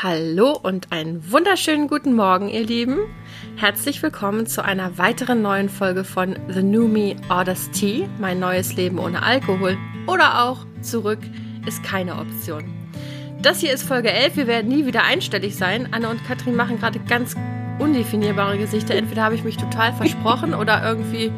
[0.00, 2.98] Hallo und einen wunderschönen guten Morgen, ihr Lieben.
[3.56, 8.76] Herzlich willkommen zu einer weiteren neuen Folge von The New Me Orders Tea, mein neues
[8.76, 9.76] Leben ohne Alkohol.
[10.06, 11.18] Oder auch Zurück
[11.66, 12.62] ist keine Option.
[13.42, 14.36] Das hier ist Folge 11.
[14.36, 15.88] Wir werden nie wieder einstellig sein.
[15.90, 17.34] Anne und Katrin machen gerade ganz
[17.80, 18.94] undefinierbare Gesichter.
[18.94, 21.32] Entweder habe ich mich total versprochen oder irgendwie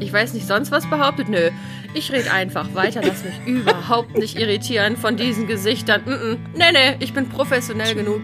[0.00, 1.28] ich weiß nicht, sonst was behauptet?
[1.28, 1.50] Nö.
[1.96, 6.02] Ich rede einfach weiter, lass mich überhaupt nicht irritieren von diesen Gesichtern.
[6.04, 6.38] Mm -mm.
[6.54, 8.22] Nee, nee, ich bin professionell genug.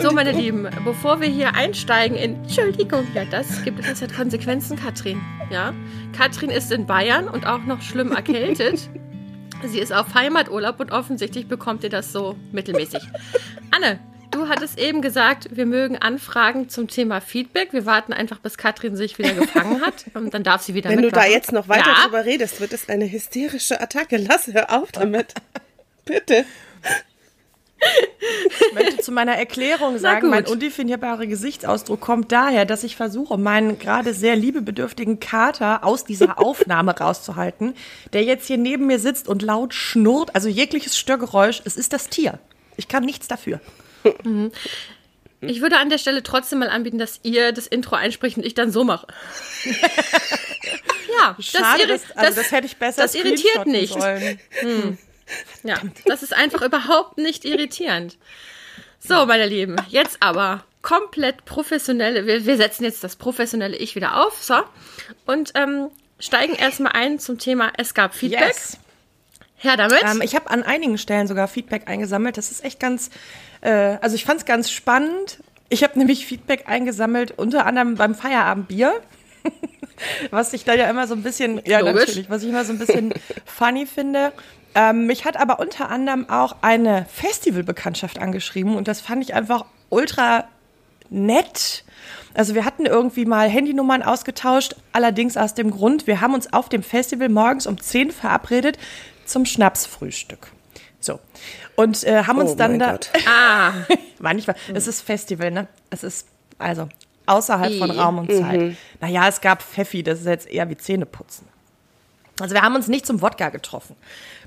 [0.00, 4.78] So, meine Lieben, bevor wir hier einsteigen in Entschuldigung, ja, das gibt es hat Konsequenzen,
[4.78, 5.20] Katrin.
[5.50, 5.74] Ja,
[6.16, 8.88] Katrin ist in Bayern und auch noch schlimm erkältet.
[9.64, 13.02] Sie ist auf Heimaturlaub und offensichtlich bekommt ihr das so mittelmäßig.
[13.72, 13.98] Anne,
[14.32, 17.72] Du hattest eben gesagt, wir mögen Anfragen zum Thema Feedback.
[17.72, 20.06] Wir warten einfach, bis Katrin sich wieder gefangen hat.
[20.14, 21.22] Und dann darf sie wieder Wenn mitmachen.
[21.22, 22.04] du da jetzt noch weiter ja.
[22.04, 24.16] drüber redest, wird es eine hysterische Attacke.
[24.16, 25.34] Lass, hör auf damit.
[26.06, 26.46] Bitte.
[28.68, 33.78] Ich möchte zu meiner Erklärung sagen, mein undefinierbarer Gesichtsausdruck kommt daher, dass ich versuche, meinen
[33.78, 37.74] gerade sehr liebebedürftigen Kater aus dieser Aufnahme rauszuhalten,
[38.12, 42.08] der jetzt hier neben mir sitzt und laut schnurrt, also jegliches Störgeräusch, es ist das
[42.08, 42.38] Tier.
[42.76, 43.60] Ich kann nichts dafür.
[44.24, 44.52] Mhm.
[45.44, 48.54] Ich würde an der Stelle trotzdem mal anbieten, dass ihr das Intro einspricht und ich
[48.54, 49.08] dann so mache.
[51.18, 53.96] ja, Schade, das, das, also das hätte ich besser Das irritiert nicht.
[54.60, 54.98] Hm.
[55.64, 58.18] Ja, das ist einfach überhaupt nicht irritierend.
[59.00, 64.24] So, meine Lieben, jetzt aber komplett professionelle, wir, wir setzen jetzt das professionelle Ich wieder
[64.24, 64.62] auf, so,
[65.26, 68.54] und ähm, steigen erstmal ein zum Thema Es gab Feedback.
[68.54, 68.78] Yes.
[69.62, 70.02] Her damit.
[70.02, 72.36] Ähm, ich habe an einigen Stellen sogar Feedback eingesammelt.
[72.36, 73.10] Das ist echt ganz,
[73.60, 75.38] äh, also ich fand es ganz spannend.
[75.68, 78.92] Ich habe nämlich Feedback eingesammelt, unter anderem beim Feierabendbier.
[80.30, 82.06] was ich da ja immer so ein bisschen, ja Logisch.
[82.06, 84.32] natürlich, was ich immer so ein bisschen funny finde.
[84.74, 89.66] Ähm, mich hat aber unter anderem auch eine Festivalbekanntschaft angeschrieben und das fand ich einfach
[89.90, 90.48] ultra
[91.10, 91.84] nett.
[92.34, 96.68] Also wir hatten irgendwie mal Handynummern ausgetauscht, allerdings aus dem Grund, wir haben uns auf
[96.68, 98.78] dem Festival morgens um 10 verabredet
[99.32, 100.52] zum Schnapsfrühstück.
[101.00, 101.18] So.
[101.74, 102.92] Und äh, haben uns oh dann da.
[102.92, 103.10] Gott.
[103.26, 103.72] Ah,
[104.20, 104.56] manchmal.
[104.72, 105.66] Es ist Festival, ne?
[105.90, 106.28] Es ist
[106.58, 106.88] also
[107.26, 108.60] außerhalb von Raum und Zeit.
[108.60, 108.76] Mhm.
[109.00, 111.48] Naja, es gab Pfeffi, das ist jetzt eher wie Zähneputzen.
[112.42, 113.96] Also wir haben uns nicht zum Wodka getroffen,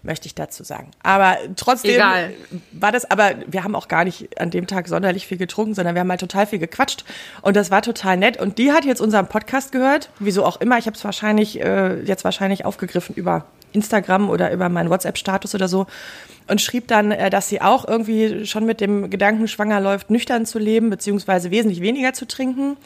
[0.03, 0.91] möchte ich dazu sagen.
[1.01, 2.33] Aber trotzdem Egal.
[2.72, 5.95] war das, aber wir haben auch gar nicht an dem Tag sonderlich viel getrunken, sondern
[5.95, 7.06] wir haben halt total viel gequatscht
[7.41, 8.38] und das war total nett.
[8.38, 10.78] Und die hat jetzt unseren Podcast gehört, wieso auch immer.
[10.78, 15.67] Ich habe es wahrscheinlich äh, jetzt wahrscheinlich aufgegriffen über Instagram oder über meinen WhatsApp-Status oder
[15.67, 15.85] so
[16.47, 20.45] und schrieb dann, äh, dass sie auch irgendwie schon mit dem Gedanken schwanger läuft, nüchtern
[20.45, 22.77] zu leben, beziehungsweise wesentlich weniger zu trinken.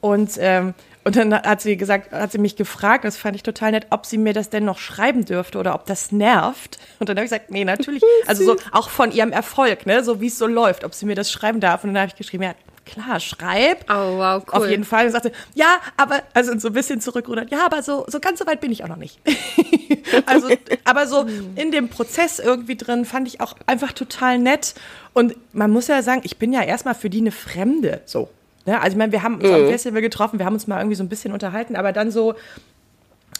[0.00, 3.72] Und, ähm, und dann hat sie gesagt, hat sie mich gefragt, das fand ich total
[3.72, 6.78] nett, ob sie mir das denn noch schreiben dürfte oder ob das nervt.
[6.98, 8.02] Und dann habe ich gesagt, nee, natürlich.
[8.26, 11.14] Also so auch von ihrem Erfolg, ne, so wie es so läuft, ob sie mir
[11.14, 11.82] das schreiben darf.
[11.82, 12.54] Und dann habe ich geschrieben, ja,
[12.88, 13.84] klar, schreib.
[13.88, 14.54] Oh, wow, cool.
[14.54, 15.06] Auf jeden Fall.
[15.06, 18.46] Und sagte, ja, aber, also so ein bisschen zurückrudert, ja, aber so, so ganz so
[18.46, 19.18] weit bin ich auch noch nicht.
[20.26, 20.48] also,
[20.84, 24.74] aber so in dem Prozess irgendwie drin fand ich auch einfach total nett.
[25.12, 28.28] Und man muss ja sagen, ich bin ja erstmal für die eine Fremde, so.
[28.68, 28.78] Ne?
[28.78, 29.54] Also, ich meine, wir haben uns mhm.
[29.54, 32.34] am Festival getroffen, wir haben uns mal irgendwie so ein bisschen unterhalten, aber dann so,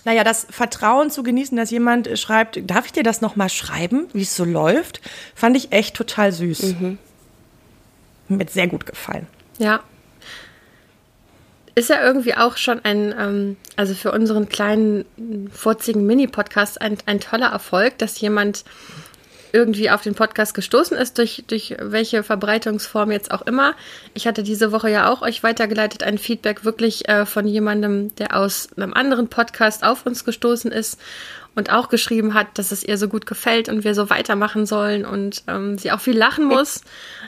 [0.06, 4.22] naja, das Vertrauen zu genießen, dass jemand schreibt, darf ich dir das nochmal schreiben, wie
[4.22, 5.02] es so läuft,
[5.34, 6.62] fand ich echt total süß.
[6.62, 6.98] Mhm.
[8.28, 9.26] Mir sehr gut gefallen.
[9.58, 9.80] Ja.
[11.74, 15.04] Ist ja irgendwie auch schon ein, ähm, also für unseren kleinen,
[15.52, 18.64] furzigen Mini-Podcast ein, ein toller Erfolg, dass jemand
[19.52, 23.74] irgendwie auf den Podcast gestoßen ist, durch, durch welche Verbreitungsform jetzt auch immer.
[24.14, 28.36] Ich hatte diese Woche ja auch euch weitergeleitet, ein Feedback wirklich äh, von jemandem, der
[28.36, 30.98] aus einem anderen Podcast auf uns gestoßen ist
[31.54, 35.04] und auch geschrieben hat, dass es ihr so gut gefällt und wir so weitermachen sollen
[35.04, 36.82] und ähm, sie auch viel lachen muss.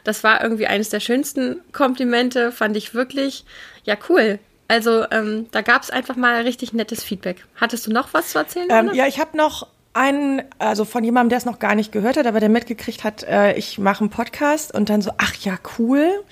[0.04, 3.44] Das war irgendwie eines der schönsten Komplimente, fand ich wirklich.
[3.84, 4.38] Ja, cool.
[4.68, 7.44] Also ähm, da gab es einfach mal richtig nettes Feedback.
[7.56, 8.68] Hattest du noch was zu erzählen?
[8.70, 12.16] Ähm, ja, ich habe noch einen, also von jemandem, der es noch gar nicht gehört
[12.16, 15.58] hat, aber der mitgekriegt hat, äh, ich mache einen Podcast und dann so, ach ja,
[15.78, 16.22] cool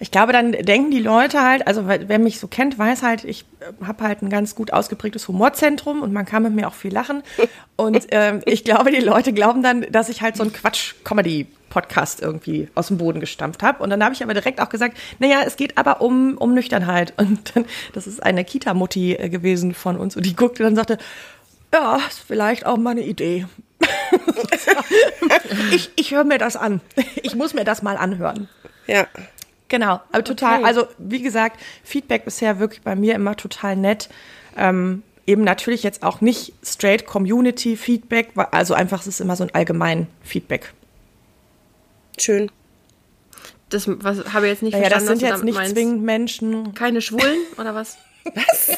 [0.00, 3.44] ich glaube, dann denken die Leute halt, also wer mich so kennt, weiß halt, ich
[3.60, 6.92] äh, habe halt ein ganz gut ausgeprägtes Humorzentrum und man kann mit mir auch viel
[6.92, 7.22] lachen.
[7.76, 12.22] Und ähm, ich glaube, die Leute glauben dann, dass ich halt so ein Quatsch-Comedy Podcast
[12.22, 13.82] irgendwie aus dem Boden gestampft habe.
[13.82, 17.14] Und dann habe ich aber direkt auch gesagt, naja, es geht aber um, um Nüchternheit.
[17.18, 20.16] Und dann, das ist eine Kita-Mutti äh, gewesen von uns.
[20.16, 20.98] Und die guckte dann und sagte,
[21.74, 23.46] ja, ist vielleicht auch mal eine Idee.
[25.72, 26.80] ich ich höre mir das an.
[27.22, 28.48] Ich muss mir das mal anhören.
[28.86, 29.06] Ja.
[29.68, 30.66] Genau, aber total, okay.
[30.66, 34.08] also wie gesagt, Feedback bisher wirklich bei mir immer total nett.
[34.56, 39.44] Ähm, eben natürlich jetzt auch nicht straight Community Feedback, also einfach es ist immer so
[39.44, 40.72] ein allgemein Feedback.
[42.18, 42.52] Schön.
[43.70, 45.08] das was habe ich jetzt nicht naja, verstanden.
[45.08, 45.72] das sind jetzt nicht meinst.
[45.74, 46.74] zwingend Menschen.
[46.74, 47.96] Keine Schwulen oder was?
[48.34, 48.73] was?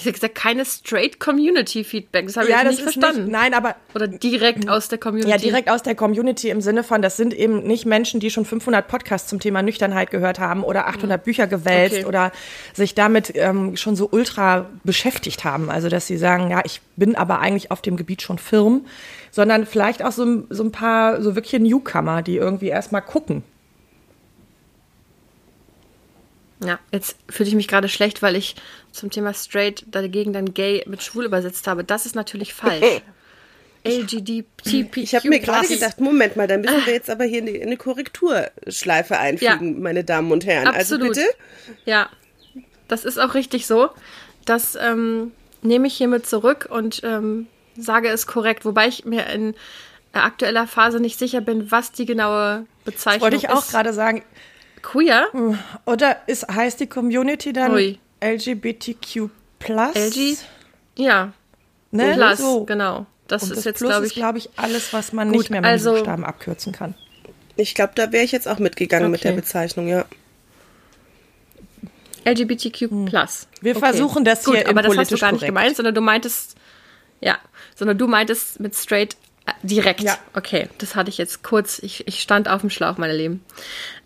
[0.00, 2.26] Ich habe gesagt, keine straight Community Feedback.
[2.26, 3.24] Das habe ja, ich nicht verstanden.
[3.24, 5.28] Nicht, nein, aber oder direkt aus der Community.
[5.28, 8.44] Ja, direkt aus der Community im Sinne von, das sind eben nicht Menschen, die schon
[8.44, 11.24] 500 Podcasts zum Thema Nüchternheit gehört haben oder 800 mhm.
[11.24, 12.04] Bücher gewälzt okay.
[12.04, 12.30] oder
[12.74, 15.68] sich damit ähm, schon so ultra beschäftigt haben.
[15.68, 18.86] Also, dass sie sagen, ja, ich bin aber eigentlich auf dem Gebiet schon firm,
[19.32, 23.42] sondern vielleicht auch so, so ein paar so wirkliche Newcomer, die irgendwie erstmal gucken.
[26.64, 28.56] Ja, jetzt fühle ich mich gerade schlecht, weil ich
[28.90, 31.84] zum Thema straight dagegen dann gay mit schwul übersetzt habe.
[31.84, 33.02] Das ist natürlich falsch.
[33.84, 34.96] LGBTQ.
[34.96, 37.76] Ich habe mir gerade gedacht, Moment mal, dann müssen wir jetzt aber hier eine, eine
[37.76, 40.66] Korrekturschleife einfügen, ja, meine Damen und Herren.
[40.66, 41.16] Also absolut.
[41.16, 41.80] Also bitte?
[41.84, 42.10] Ja,
[42.88, 43.90] das ist auch richtig so.
[44.44, 45.32] Das ähm,
[45.62, 47.46] nehme ich hiermit zurück und ähm,
[47.76, 49.54] sage es korrekt, wobei ich mir in
[50.12, 53.22] aktueller Phase nicht sicher bin, was die genaue Bezeichnung ist.
[53.22, 54.24] Wollte ich auch gerade sagen.
[54.82, 55.28] Queer?
[55.86, 57.98] Oder ist, heißt die Community dann Ui.
[58.22, 59.30] LGBTQ+.
[59.60, 60.36] LG?
[60.96, 61.32] Ja.
[61.90, 62.14] Ne?
[62.14, 62.64] Plus, so.
[62.64, 63.06] genau.
[63.26, 65.60] Das Und ist das jetzt, glaube ich, glaube ich, alles, was man gut, nicht mehr
[65.60, 66.94] mit also, Buchstaben abkürzen kann.
[67.56, 69.12] Ich glaube, da wäre ich jetzt auch mitgegangen okay.
[69.12, 70.04] mit der Bezeichnung, ja.
[72.24, 72.90] LGBTQ+.
[72.90, 73.06] Hm.
[73.10, 73.74] Wir okay.
[73.74, 76.56] versuchen das hier Gut, aber das hast du gar nicht gemeint, sondern du meintest,
[77.20, 77.38] ja,
[77.74, 79.16] sondern du meintest mit straight äh,
[79.62, 80.02] direkt.
[80.02, 80.18] Ja.
[80.34, 81.78] Okay, das hatte ich jetzt kurz.
[81.80, 83.44] Ich, ich stand auf dem Schlauch, meine Lieben.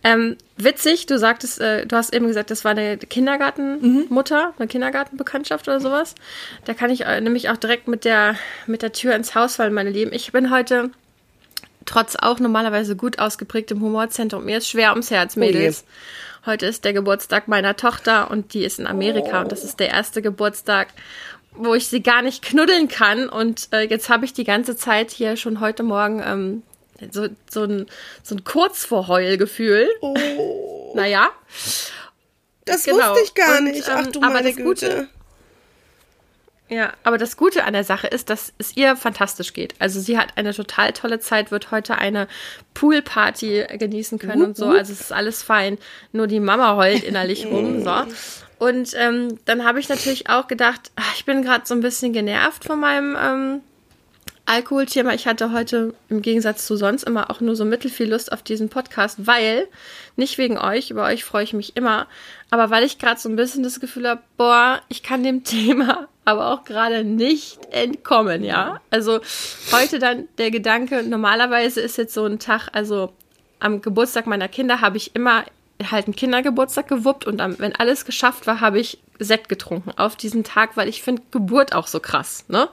[0.04, 4.54] Ähm, witzig, du sagtest, äh, du hast eben gesagt, das war eine Kindergartenmutter, mhm.
[4.58, 6.14] eine Kindergartenbekanntschaft oder sowas.
[6.64, 8.36] Da kann ich äh, nämlich auch direkt mit der,
[8.66, 10.12] mit der Tür ins Haus fallen, meine Lieben.
[10.12, 10.90] Ich bin heute
[11.84, 14.44] trotz auch normalerweise gut ausgeprägtem Humorzentrum.
[14.44, 15.84] Mir ist schwer ums Herz, oh Mädels.
[15.84, 19.42] Oh heute ist der Geburtstag meiner Tochter und die ist in Amerika oh.
[19.42, 20.88] und das ist der erste Geburtstag,
[21.54, 23.28] wo ich sie gar nicht knuddeln kann.
[23.28, 26.62] Und äh, jetzt habe ich die ganze Zeit hier schon heute Morgen ähm,
[27.10, 27.86] so, so ein,
[28.22, 29.88] so ein Kurzvorheulgefühl.
[30.00, 30.14] Oh.
[30.94, 31.30] Naja.
[32.66, 33.12] Das genau.
[33.12, 33.88] wusste ich gar nicht.
[33.88, 34.62] Ach du ähm, meine Güte.
[34.62, 35.08] Gute,
[36.68, 39.74] ja, aber das Gute an der Sache ist, dass es ihr fantastisch geht.
[39.78, 42.28] Also sie hat eine total tolle Zeit, wird heute eine
[42.72, 44.68] Poolparty genießen können uh, und so.
[44.68, 45.76] Also es ist alles fein.
[46.12, 47.84] Nur die Mama heult innerlich rum.
[47.84, 47.92] So.
[48.58, 52.12] Und ähm, dann habe ich natürlich auch gedacht, ach, ich bin gerade so ein bisschen
[52.12, 53.60] genervt von meinem ähm,
[54.46, 55.14] Alkoholthema.
[55.14, 58.68] Ich hatte heute im Gegensatz zu sonst immer auch nur so mittelfiel Lust auf diesen
[58.68, 59.68] Podcast, weil,
[60.16, 62.06] nicht wegen euch, über euch freue ich mich immer,
[62.50, 66.08] aber weil ich gerade so ein bisschen das Gefühl habe, boah, ich kann dem Thema
[66.24, 68.80] aber auch gerade nicht entkommen, ja.
[68.90, 69.20] Also
[69.72, 73.12] heute dann der Gedanke, normalerweise ist jetzt so ein Tag, also
[73.58, 75.44] am Geburtstag meiner Kinder habe ich immer
[75.90, 80.16] halt einen Kindergeburtstag gewuppt und dann, wenn alles geschafft war, habe ich Sekt getrunken auf
[80.16, 82.68] diesen Tag, weil ich finde Geburt auch so krass, ne?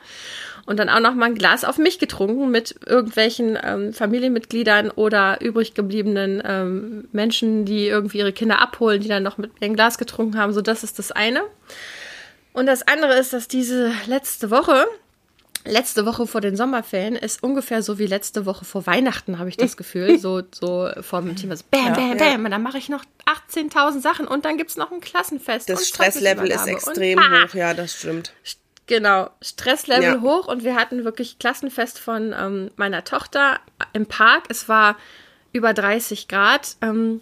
[0.70, 5.42] Und dann auch noch mal ein Glas auf mich getrunken mit irgendwelchen ähm, Familienmitgliedern oder
[5.42, 9.98] übrig gebliebenen ähm, Menschen, die irgendwie ihre Kinder abholen, die dann noch mit ein Glas
[9.98, 10.54] getrunken haben.
[10.54, 11.42] So, das ist das eine.
[12.54, 14.86] Und das andere ist, dass diese letzte Woche,
[15.66, 19.58] letzte Woche vor den Sommerferien ist ungefähr so wie letzte Woche vor Weihnachten, habe ich
[19.58, 20.20] das Gefühl.
[20.20, 22.46] So, so vom Thema so bam, bam, bam.
[22.46, 23.04] Und dann mache ich noch
[23.52, 25.68] 18.000 Sachen und dann gibt es noch ein Klassenfest.
[25.68, 28.34] Das Stresslevel ist extrem und, ah, hoch, ja, das stimmt.
[28.90, 30.22] Genau, Stresslevel ja.
[30.22, 33.60] hoch und wir hatten wirklich Klassenfest von ähm, meiner Tochter
[33.94, 34.46] im Park.
[34.50, 34.98] Es war
[35.54, 36.76] über 30 Grad.
[36.82, 37.22] Ähm,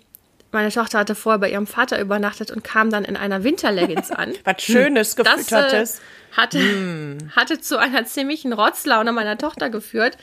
[0.54, 4.32] meine Tochter hatte vorher bei ihrem Vater übernachtet und kam dann in einer Winterleggings an.
[4.46, 5.50] Was Schönes gefüttertes.
[5.52, 6.02] Das, äh,
[6.38, 7.32] hatte, hm.
[7.36, 10.18] hatte zu einer ziemlichen Rotzlaune meiner Tochter geführt.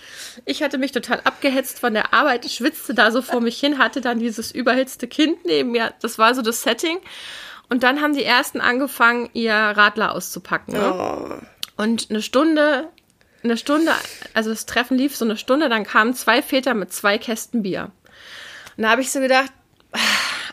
[0.46, 4.00] Ich hatte mich total abgehetzt von der Arbeit, schwitzte da so vor mich hin, hatte
[4.00, 5.92] dann dieses überhitzte Kind neben mir.
[6.00, 7.00] Das war so das Setting.
[7.68, 10.74] Und dann haben die ersten angefangen, ihr Radler auszupacken.
[10.74, 10.92] Ne?
[10.94, 11.82] Oh.
[11.82, 12.88] Und eine Stunde,
[13.42, 13.92] eine Stunde,
[14.32, 17.90] also das Treffen lief so eine Stunde, dann kamen zwei Väter mit zwei Kästen Bier.
[18.76, 19.52] Und da habe ich so gedacht,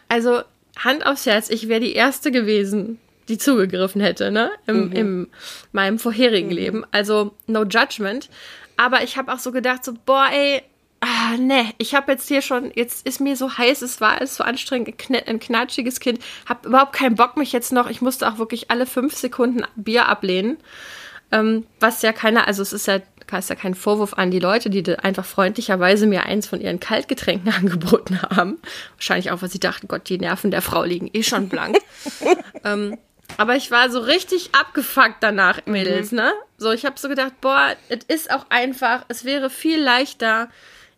[0.08, 0.41] also
[0.77, 4.51] Hand aufs Herz, ich wäre die Erste gewesen, die zugegriffen hätte, ne?
[4.68, 4.91] Im, mhm.
[4.94, 5.27] im
[5.72, 6.56] meinem vorherigen mhm.
[6.56, 6.86] Leben.
[6.91, 8.30] Also no judgment.
[8.77, 10.63] Aber ich habe auch so gedacht, so, boah, ey,
[11.01, 14.36] ah, ne, ich habe jetzt hier schon, jetzt ist mir so heiß, es war alles
[14.36, 14.96] so anstrengend,
[15.27, 18.86] ein knatschiges Kind, habe überhaupt keinen Bock mich jetzt noch, ich musste auch wirklich alle
[18.86, 20.58] fünf Sekunden Bier ablehnen,
[21.31, 23.00] ähm, was ja keiner, also es ist ja,
[23.38, 27.51] ist ja kein Vorwurf an die Leute, die einfach freundlicherweise mir eins von ihren Kaltgetränken
[27.58, 28.60] angeboten haben.
[28.98, 31.77] Wahrscheinlich auch, weil sie dachten, Gott, die Nerven der Frau liegen eh schon blank.
[32.65, 32.98] ähm,
[33.38, 36.17] aber ich war so richtig abgefuckt danach, Mädels, mhm.
[36.17, 36.34] ne?
[36.58, 40.50] So, ich habe so gedacht, boah, es ist auch einfach, es wäre viel leichter,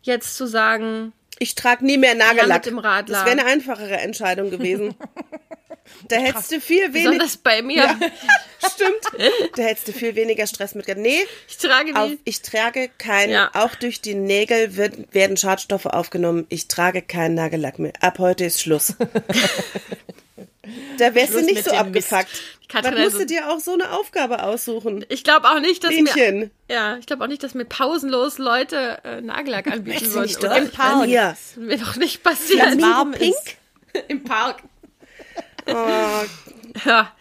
[0.04, 2.66] jetzt zu sagen, ich trage nie mehr Nagellack.
[2.66, 4.96] Ja, das wäre eine einfachere Entscheidung gewesen.
[6.08, 7.12] Da hättest du viel weniger.
[7.12, 7.76] Besonders bei mir.
[7.76, 8.00] Ja,
[8.74, 9.32] stimmt.
[9.56, 10.88] Da hättest du viel weniger Stress mit.
[10.98, 13.32] Nee, ich trage auf, Ich trage keinen.
[13.32, 13.52] Ja.
[13.54, 16.46] Auch durch die Nägel wird, werden Schadstoffe aufgenommen.
[16.50, 17.94] Ich trage keinen Nagellack mehr.
[18.00, 18.96] Ab heute ist Schluss.
[20.98, 22.42] da wärst Schluss du nicht so abgefuckt.
[22.72, 25.06] Dann musst also, du dir auch so eine Aufgabe aussuchen.
[25.10, 29.00] Ich glaube auch nicht, dass mir ja, ich glaube auch nicht, dass mir pausenlos Leute
[29.04, 30.24] äh, Nagellack anbieten würden.
[30.24, 31.10] Nicht Im Park.
[31.12, 32.82] Das wird mir doch nicht passieren.
[32.82, 33.36] Warm Pink
[34.08, 34.64] im Park.
[35.68, 35.72] Oh.
[36.86, 37.12] Ja.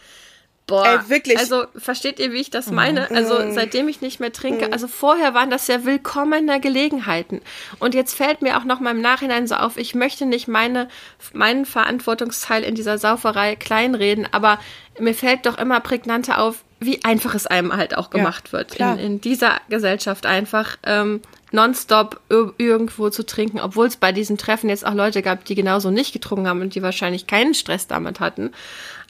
[0.66, 1.38] Boah, Ey, wirklich.
[1.38, 3.08] Also versteht ihr, wie ich das meine?
[3.10, 3.16] Mhm.
[3.16, 4.72] Also seitdem ich nicht mehr trinke, mhm.
[4.72, 7.40] also vorher waren das ja willkommene Gelegenheiten.
[7.78, 10.88] Und jetzt fällt mir auch noch mal im Nachhinein so auf, ich möchte nicht meine,
[11.32, 14.58] meinen Verantwortungsteil in dieser Sauferei kleinreden, aber
[14.98, 18.74] mir fällt doch immer prägnanter auf, wie einfach es einem halt auch gemacht ja, wird.
[18.76, 21.20] In, in, dieser Gesellschaft einfach ähm,
[21.52, 25.90] nonstop irgendwo zu trinken, obwohl es bei diesen Treffen jetzt auch Leute gab, die genauso
[25.90, 28.52] nicht getrunken haben und die wahrscheinlich keinen Stress damit hatten.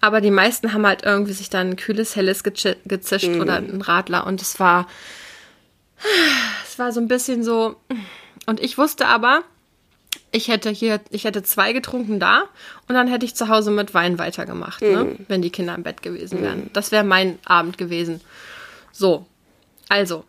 [0.02, 3.40] Aber die meisten haben halt irgendwie sich dann ein kühles, helles gezischt mhm.
[3.40, 4.88] oder ein Radler und es war,
[6.64, 7.76] es war so ein bisschen so,
[8.46, 9.44] und ich wusste aber,
[10.32, 12.48] ich hätte hier, ich hätte zwei getrunken da
[12.88, 14.94] und dann hätte ich zu Hause mit Wein weitergemacht, ne, mhm.
[14.94, 16.64] ne, wenn die Kinder im Bett gewesen wären.
[16.64, 16.70] Mhm.
[16.72, 18.20] Das wäre mein Abend gewesen.
[18.90, 19.26] So,
[19.88, 20.24] also,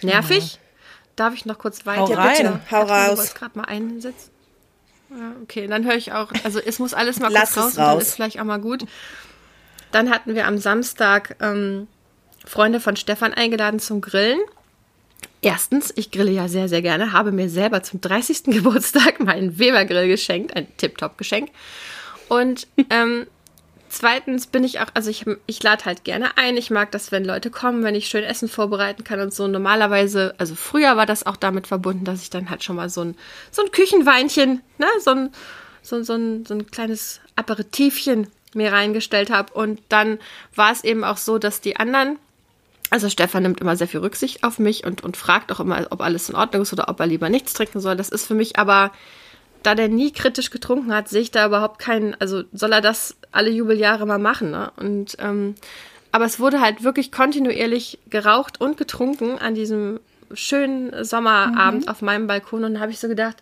[0.00, 0.58] nervig.
[0.58, 0.66] Mhm.
[1.16, 2.00] Darf ich noch kurz weiter?
[2.00, 3.26] Hau rein, ja, hau raus.
[3.26, 4.30] Ich gerade mal einsetzen.
[5.10, 7.78] Ja, okay, dann höre ich auch, also es muss alles mal Lass kurz raus, es
[7.78, 7.86] raus.
[7.86, 8.84] dann ist vielleicht auch mal gut.
[9.92, 11.86] Dann hatten wir am Samstag ähm,
[12.44, 14.40] Freunde von Stefan eingeladen zum Grillen.
[15.42, 18.44] Erstens, ich grille ja sehr, sehr gerne, habe mir selber zum 30.
[18.46, 21.50] Geburtstag meinen Weber-Grill geschenkt, ein Tip-Top-Geschenk.
[22.28, 23.26] Und ähm,
[23.88, 26.56] Zweitens bin ich auch, also ich, ich lade halt gerne ein.
[26.56, 29.46] Ich mag das, wenn Leute kommen, wenn ich schön Essen vorbereiten kann und so.
[29.46, 33.02] Normalerweise, also früher war das auch damit verbunden, dass ich dann halt schon mal so
[33.02, 33.16] ein,
[33.50, 35.30] so ein Küchenweinchen, ne, so ein,
[35.82, 39.52] so, so, ein, so ein kleines Aperitivchen mir reingestellt habe.
[39.52, 40.18] Und dann
[40.54, 42.18] war es eben auch so, dass die anderen,
[42.90, 46.00] also Stefan nimmt immer sehr viel Rücksicht auf mich und, und fragt auch immer, ob
[46.00, 47.96] alles in Ordnung ist oder ob er lieber nichts trinken soll.
[47.96, 48.90] Das ist für mich aber
[49.62, 53.16] da der nie kritisch getrunken hat, sehe ich da überhaupt keinen, also soll er das
[53.32, 54.72] alle Jubeljahre mal machen, ne?
[54.76, 55.54] Und ähm,
[56.12, 60.00] aber es wurde halt wirklich kontinuierlich geraucht und getrunken an diesem
[60.32, 61.88] schönen Sommerabend mhm.
[61.88, 63.36] auf meinem Balkon und dann habe ich so gedacht,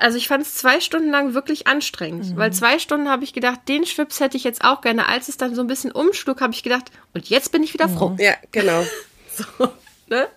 [0.00, 2.36] also ich fand es zwei Stunden lang wirklich anstrengend, mhm.
[2.36, 5.08] weil zwei Stunden habe ich gedacht, den Schwips hätte ich jetzt auch gerne.
[5.08, 7.88] Als es dann so ein bisschen umschlug, habe ich gedacht, und jetzt bin ich wieder
[7.88, 8.16] froh.
[8.18, 8.84] Ja, genau.
[9.30, 9.72] so.
[10.10, 10.28] Ne?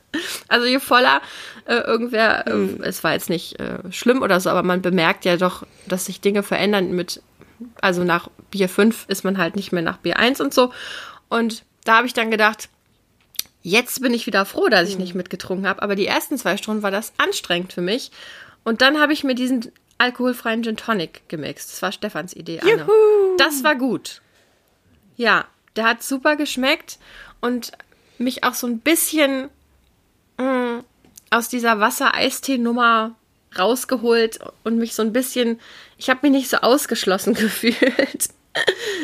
[0.48, 1.22] Also je voller
[1.66, 2.84] äh, irgendwer, äh, mhm.
[2.84, 6.22] es war jetzt nicht äh, schlimm oder so, aber man bemerkt ja doch, dass sich
[6.22, 7.22] Dinge verändern mit,
[7.82, 10.74] also nach Bier 5 ist man halt nicht mehr nach Bier 1 und so.
[11.30, 12.70] Und da habe ich dann gedacht,
[13.64, 15.02] jetzt bin ich wieder froh, dass ich mhm.
[15.02, 18.12] nicht mitgetrunken habe, aber die ersten zwei Stunden war das anstrengend für mich.
[18.64, 21.72] Und dann habe ich mir diesen alkoholfreien Gin Tonic gemixt.
[21.72, 22.72] Das war Stefans Idee, Anne.
[22.72, 23.38] Juhu.
[23.38, 24.22] Das war gut.
[25.16, 26.98] Ja, der hat super geschmeckt
[27.40, 27.72] und
[28.18, 29.50] mich auch so ein bisschen
[30.42, 30.84] mh,
[31.30, 33.16] aus dieser Wasser-Eistee-Nummer
[33.58, 35.60] rausgeholt und mich so ein bisschen,
[35.98, 38.30] ich habe mich nicht so ausgeschlossen gefühlt.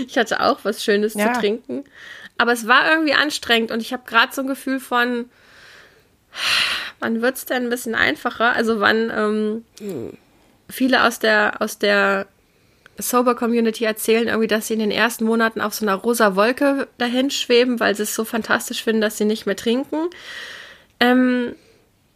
[0.08, 1.34] ich hatte auch was Schönes ja.
[1.34, 1.84] zu trinken.
[2.38, 5.29] Aber es war irgendwie anstrengend und ich habe gerade so ein Gefühl von,
[7.00, 8.53] wann wird es denn ein bisschen einfacher?
[8.53, 10.17] Also wann ähm, hm.
[10.70, 12.27] viele aus der, aus der
[13.00, 16.88] Sober Community erzählen irgendwie, dass sie in den ersten Monaten auf so einer rosa Wolke
[16.98, 20.10] dahin schweben, weil sie es so fantastisch finden, dass sie nicht mehr trinken.
[21.00, 21.56] Ähm,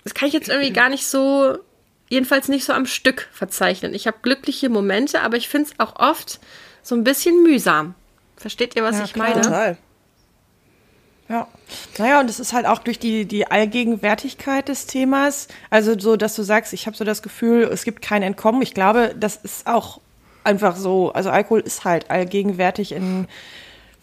[0.03, 1.57] das kann ich jetzt irgendwie gar nicht so,
[2.09, 3.93] jedenfalls nicht so am Stück verzeichnen.
[3.93, 6.39] Ich habe glückliche Momente, aber ich finde es auch oft
[6.81, 7.95] so ein bisschen mühsam.
[8.38, 9.29] Versteht ihr, was ja, ich klar.
[9.29, 9.41] meine?
[9.41, 9.77] Total.
[11.29, 11.47] Ja.
[11.97, 16.35] Naja, und es ist halt auch durch die, die Allgegenwärtigkeit des Themas, also so, dass
[16.35, 18.61] du sagst, ich habe so das Gefühl, es gibt kein Entkommen.
[18.61, 20.01] Ich glaube, das ist auch
[20.43, 21.13] einfach so.
[21.13, 23.27] Also Alkohol ist halt allgegenwärtig in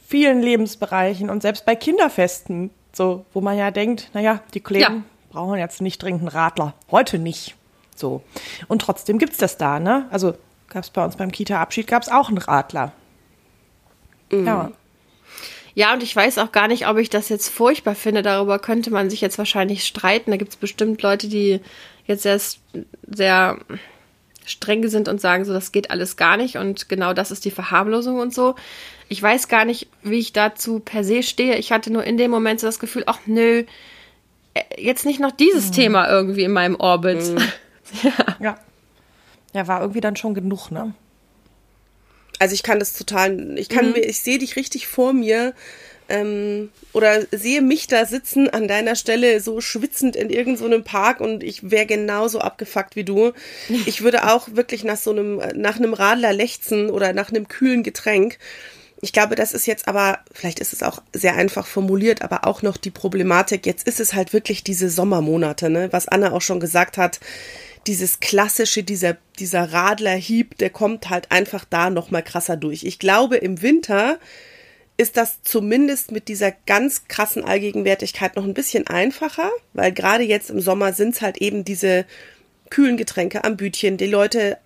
[0.06, 5.02] vielen Lebensbereichen und selbst bei Kinderfesten so, wo man ja denkt, naja, die Kollegen ja.
[5.30, 6.74] brauchen jetzt nicht dringend einen Radler.
[6.90, 7.54] Heute nicht.
[7.96, 8.22] So.
[8.68, 10.06] Und trotzdem gibt es das da, ne?
[10.10, 10.34] Also
[10.68, 12.92] gab es bei uns beim Kita-Abschied, gab es auch einen Radler.
[14.30, 14.46] Mhm.
[14.46, 14.72] Ja.
[15.74, 18.22] Ja, und ich weiß auch gar nicht, ob ich das jetzt furchtbar finde.
[18.22, 20.32] Darüber könnte man sich jetzt wahrscheinlich streiten.
[20.32, 21.60] Da gibt es bestimmt Leute, die
[22.04, 22.40] jetzt sehr,
[23.06, 23.58] sehr
[24.44, 27.50] streng sind und sagen, so, das geht alles gar nicht und genau das ist die
[27.50, 28.56] Verharmlosung und so.
[29.08, 31.56] Ich weiß gar nicht, wie ich dazu per se stehe.
[31.56, 33.64] Ich hatte nur in dem Moment so das Gefühl, ach nö,
[34.54, 35.72] äh, jetzt nicht noch dieses mhm.
[35.72, 37.22] Thema irgendwie in meinem Orbit.
[37.28, 37.38] Mhm.
[38.02, 38.36] ja.
[38.40, 38.58] ja.
[39.54, 40.92] Ja, war irgendwie dann schon genug, ne?
[42.38, 43.92] Also ich kann das total, ich kann mhm.
[43.92, 45.54] mir, ich sehe dich richtig vor mir,
[46.08, 51.20] ähm, oder sehe mich da sitzen an deiner Stelle so schwitzend in irgendeinem so Park
[51.20, 53.32] und ich wäre genauso abgefuckt wie du.
[53.86, 57.82] Ich würde auch wirklich nach so einem, nach einem Radler lechzen oder nach einem kühlen
[57.82, 58.38] Getränk.
[59.00, 62.62] Ich glaube, das ist jetzt aber, vielleicht ist es auch sehr einfach formuliert, aber auch
[62.62, 63.64] noch die Problematik.
[63.64, 65.88] Jetzt ist es halt wirklich diese Sommermonate, ne?
[65.92, 67.20] Was Anna auch schon gesagt hat.
[67.86, 72.82] Dieses klassische, dieser, dieser Radlerhieb, der kommt halt einfach da nochmal krasser durch.
[72.82, 74.18] Ich glaube, im Winter
[74.96, 80.50] ist das zumindest mit dieser ganz krassen Allgegenwärtigkeit noch ein bisschen einfacher, weil gerade jetzt
[80.50, 82.04] im Sommer sind es halt eben diese
[82.70, 83.96] kühlen Getränke am Bütchen.
[83.96, 84.58] Die Leute,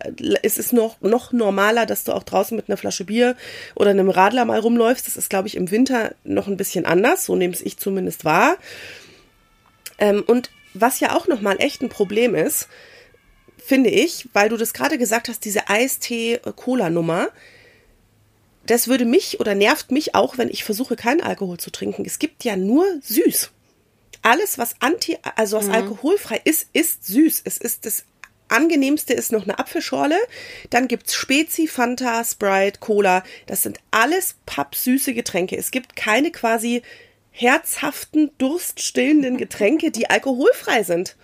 [0.42, 3.36] es ist noch, noch normaler, dass du auch draußen mit einer Flasche Bier
[3.74, 5.06] oder einem Radler mal rumläufst.
[5.06, 7.24] Das ist, glaube ich, im Winter noch ein bisschen anders.
[7.24, 8.56] So nehme es ich zumindest wahr.
[9.98, 12.68] Ähm, und was ja auch nochmal echt ein Problem ist,
[13.58, 17.28] finde ich, weil du das gerade gesagt hast, diese Eistee-Cola-Nummer,
[18.66, 22.04] das würde mich oder nervt mich auch, wenn ich versuche, keinen Alkohol zu trinken.
[22.04, 23.50] Es gibt ja nur süß.
[24.22, 25.72] Alles, was anti, also was mhm.
[25.72, 27.42] alkoholfrei ist, ist süß.
[27.44, 28.04] Es ist das
[28.48, 30.18] angenehmste ist noch eine Apfelschorle.
[30.70, 33.24] Dann gibt's Spezi, Fanta, Sprite, Cola.
[33.46, 35.56] Das sind alles pappsüße Getränke.
[35.56, 36.82] Es gibt keine quasi
[37.30, 41.16] herzhaften, durststillenden Getränke, die alkoholfrei sind.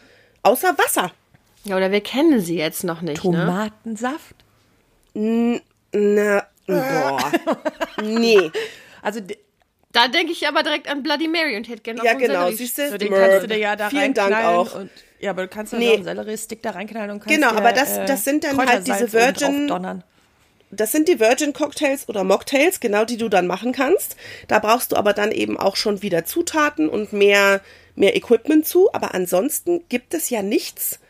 [0.43, 1.13] Außer Wasser.
[1.65, 3.23] Ja, oder wir kennen sie jetzt noch nicht.
[3.23, 3.31] Ne?
[3.31, 4.35] Tomatensaft?
[5.13, 5.61] Ne?
[5.93, 7.33] Na, boah.
[8.03, 8.51] nee.
[9.03, 9.21] Also
[9.99, 12.79] da denke ich aber direkt an Bloody Mary und hätte gerne noch Ja, genau, siehst
[12.79, 12.97] du?
[12.99, 14.77] Den kannst du dir ja da Vielen Dank auch.
[14.77, 15.95] Und, ja, aber du kannst ja nee.
[15.95, 18.87] einen Sellerie-Stick da reinknallen und kannst Genau, dir, aber das, äh, das sind dann halt
[18.87, 20.03] diese Virgin...
[20.71, 24.17] Das sind die Virgin Cocktails oder Mocktails, genau die du dann machen kannst.
[24.49, 27.63] Da brauchst du aber dann eben auch schon wieder Zutaten und mehr,
[27.95, 28.93] mehr Equipment zu.
[28.93, 31.01] Aber ansonsten gibt es ja nichts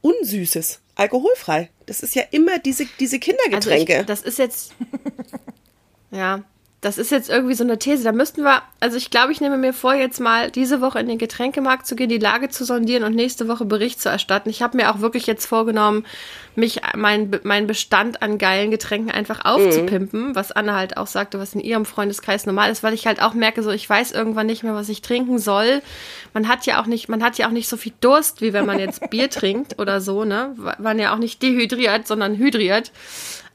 [0.00, 1.70] Unsüßes, alkoholfrei.
[1.86, 3.92] Das ist ja immer diese, diese Kindergetränke.
[3.92, 4.72] Also ich, das ist jetzt.
[6.10, 6.42] ja,
[6.80, 8.04] das ist jetzt irgendwie so eine These.
[8.04, 11.08] Da müssten wir, also ich glaube, ich nehme mir vor, jetzt mal diese Woche in
[11.08, 14.48] den Getränkemarkt zu gehen, die Lage zu sondieren und nächste Woche Bericht zu erstatten.
[14.48, 16.06] Ich habe mir auch wirklich jetzt vorgenommen,
[16.54, 20.34] mich mein, mein Bestand an geilen Getränken einfach aufzupimpen, mhm.
[20.36, 23.34] was Anna halt auch sagte, was in ihrem Freundeskreis normal ist, weil ich halt auch
[23.34, 25.82] merke, so ich weiß irgendwann nicht mehr, was ich trinken soll.
[26.32, 28.66] Man hat ja auch nicht, man hat ja auch nicht so viel Durst, wie wenn
[28.66, 30.54] man jetzt Bier trinkt oder so, ne?
[30.78, 32.92] Man ja auch nicht dehydriert, sondern hydriert.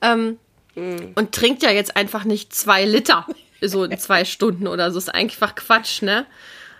[0.01, 0.39] Ähm,
[0.75, 1.11] Mhm.
[1.15, 3.27] Und trinkt ja jetzt einfach nicht zwei Liter,
[3.61, 4.97] so in zwei Stunden oder so.
[4.97, 6.25] Ist einfach Quatsch, ne?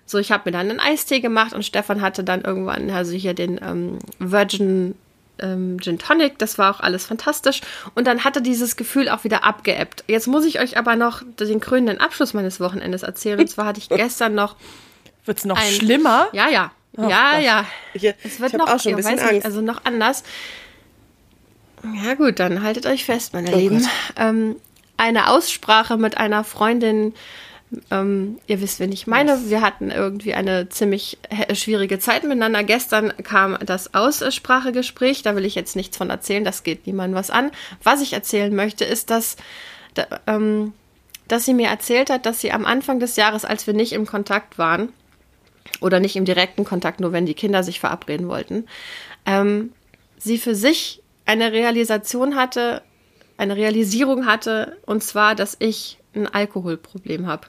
[0.06, 3.34] So, ich habe mir dann einen Eistee gemacht und Stefan hatte dann irgendwann, also hier
[3.34, 4.95] den ähm, Virgin
[5.39, 7.62] ähm, Gin Tonic, das war auch alles fantastisch.
[7.95, 10.03] Und dann hatte dieses Gefühl auch wieder abgeebbt.
[10.08, 13.39] Jetzt muss ich euch aber noch den krönenden Abschluss meines Wochenendes erzählen.
[13.39, 14.56] Und zwar hatte ich gestern noch.
[15.25, 16.27] Wird's noch ein, schlimmer?
[16.34, 16.71] Ja, ja.
[16.97, 17.43] Oh, ja, Gott.
[17.43, 17.65] ja.
[17.93, 19.32] Ich, es wird noch, auch schon ein bisschen Angst.
[19.32, 20.23] Nicht, also noch anders.
[21.84, 23.88] Ja gut, dann haltet euch fest, meine oh Lieben.
[24.15, 24.56] Ähm,
[24.98, 27.13] eine Aussprache mit einer Freundin,
[27.91, 29.50] ähm, ihr wisst, wen ich meine.
[29.50, 31.17] Wir hatten irgendwie eine ziemlich
[31.54, 32.63] schwierige Zeit miteinander.
[32.63, 37.30] Gestern kam das Aussprachegespräch, da will ich jetzt nichts von erzählen, das geht niemandem was
[37.30, 37.52] an.
[37.84, 39.36] Was ich erzählen möchte, ist, dass,
[39.93, 40.74] da, ähm,
[41.28, 44.06] dass sie mir erzählt hat, dass sie am Anfang des Jahres, als wir nicht im
[44.06, 44.89] Kontakt waren,
[45.82, 48.67] oder nicht im direkten Kontakt, nur wenn die Kinder sich verabreden wollten,
[49.26, 49.72] ähm,
[50.17, 52.81] sie für sich eine Realisation hatte,
[53.38, 57.47] eine Realisierung hatte, und zwar, dass ich ein Alkoholproblem habe.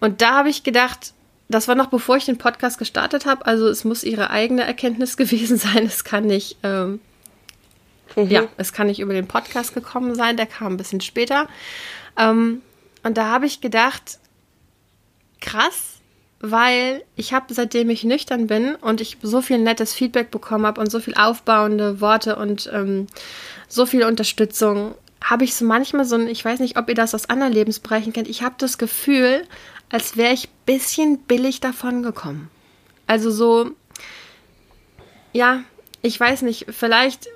[0.00, 1.14] Und da habe ich gedacht,
[1.48, 5.16] das war noch bevor ich den Podcast gestartet habe, also es muss ihre eigene Erkenntnis
[5.18, 5.84] gewesen sein.
[5.86, 7.00] Es kann nicht, ähm,
[8.16, 8.28] mhm.
[8.28, 11.48] ja, es kann nicht über den Podcast gekommen sein, der kam ein bisschen später.
[12.18, 12.62] Ähm,
[13.02, 14.18] und da habe ich gedacht,
[15.40, 16.00] krass,
[16.40, 20.80] weil ich habe, seitdem ich nüchtern bin und ich so viel nettes Feedback bekommen habe
[20.80, 23.06] und so viel aufbauende Worte und ähm,
[23.68, 27.14] so viel Unterstützung, habe ich so manchmal so ein, ich weiß nicht, ob ihr das
[27.14, 29.46] aus anderen Lebensbereichen kennt, ich habe das Gefühl,
[29.90, 32.50] als wäre ich ein bisschen billig davon gekommen.
[33.06, 33.70] Also so,
[35.32, 35.62] ja,
[36.02, 37.28] ich weiß nicht, vielleicht,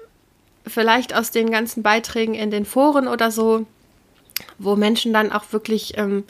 [0.67, 3.67] vielleicht aus den ganzen Beiträgen in den Foren oder so,
[4.59, 6.25] wo Menschen dann auch wirklich ähm,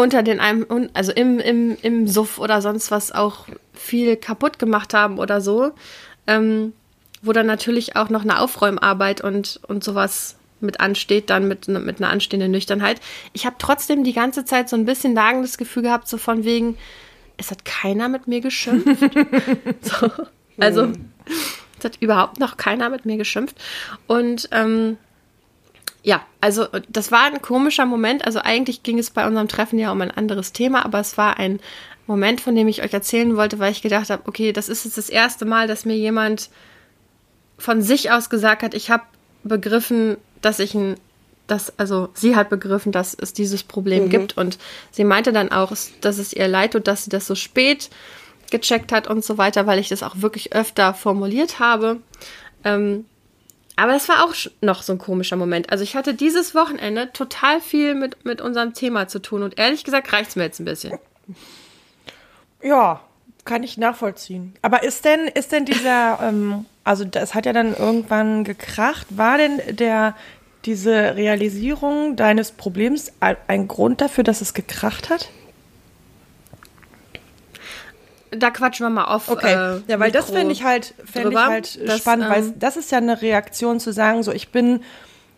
[0.00, 4.94] unter den einem, also im, im, im Suff oder sonst was auch viel kaputt gemacht
[4.94, 5.72] haben oder so,
[6.26, 6.72] ähm,
[7.22, 12.00] wo dann natürlich auch noch eine Aufräumarbeit und, und sowas mit ansteht, dann mit, mit
[12.00, 13.00] einer anstehenden Nüchternheit.
[13.32, 16.76] Ich habe trotzdem die ganze Zeit so ein bisschen nagendes Gefühl gehabt, so von wegen,
[17.36, 19.00] es hat keiner mit mir geschimpft.
[19.80, 20.10] so,
[20.58, 20.92] also,
[21.78, 23.56] es hat überhaupt noch keiner mit mir geschimpft.
[24.06, 24.98] Und ähm,
[26.02, 28.24] ja, also das war ein komischer Moment.
[28.24, 31.38] Also eigentlich ging es bei unserem Treffen ja um ein anderes Thema, aber es war
[31.38, 31.60] ein
[32.06, 34.98] Moment, von dem ich euch erzählen wollte, weil ich gedacht habe, okay, das ist jetzt
[34.98, 36.50] das erste Mal, dass mir jemand
[37.58, 39.04] von sich aus gesagt hat, ich habe
[39.44, 40.96] begriffen, dass ich ein
[41.46, 44.10] dass, also sie hat begriffen, dass es dieses Problem mhm.
[44.10, 44.58] gibt und
[44.92, 47.90] sie meinte dann auch, dass es ihr leid tut, dass sie das so spät
[48.52, 51.96] gecheckt hat und so weiter, weil ich das auch wirklich öfter formuliert habe.
[52.62, 53.04] Ähm,
[53.80, 55.70] aber das war auch noch so ein komischer Moment.
[55.70, 59.84] Also ich hatte dieses Wochenende total viel mit, mit unserem Thema zu tun und ehrlich
[59.84, 60.98] gesagt reicht es mir jetzt ein bisschen.
[62.62, 63.00] Ja,
[63.46, 64.52] kann ich nachvollziehen.
[64.60, 69.38] Aber ist denn, ist denn dieser, ähm, also das hat ja dann irgendwann gekracht, war
[69.38, 70.14] denn der,
[70.66, 75.30] diese Realisierung deines Problems ein Grund dafür, dass es gekracht hat?
[78.30, 79.28] Da quatschen wir mal auf.
[79.28, 82.30] Okay, äh, ja, weil Mikro das finde ich halt, fänd ich halt das, spannend, ähm,
[82.30, 84.82] weil das ist ja eine Reaktion zu sagen, so ich bin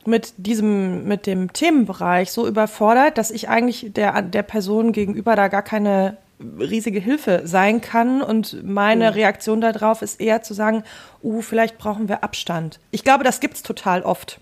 [0.05, 5.49] mit diesem, mit dem Themenbereich so überfordert, dass ich eigentlich der, der Person gegenüber da
[5.49, 6.19] gar keine
[6.59, 8.21] riesige Hilfe sein kann.
[8.21, 9.15] Und meine mhm.
[9.15, 10.85] Reaktion darauf ist eher zu sagen,
[11.23, 12.81] uh, vielleicht brauchen wir Abstand.
[12.91, 14.41] Ich glaube, das gibt es total oft.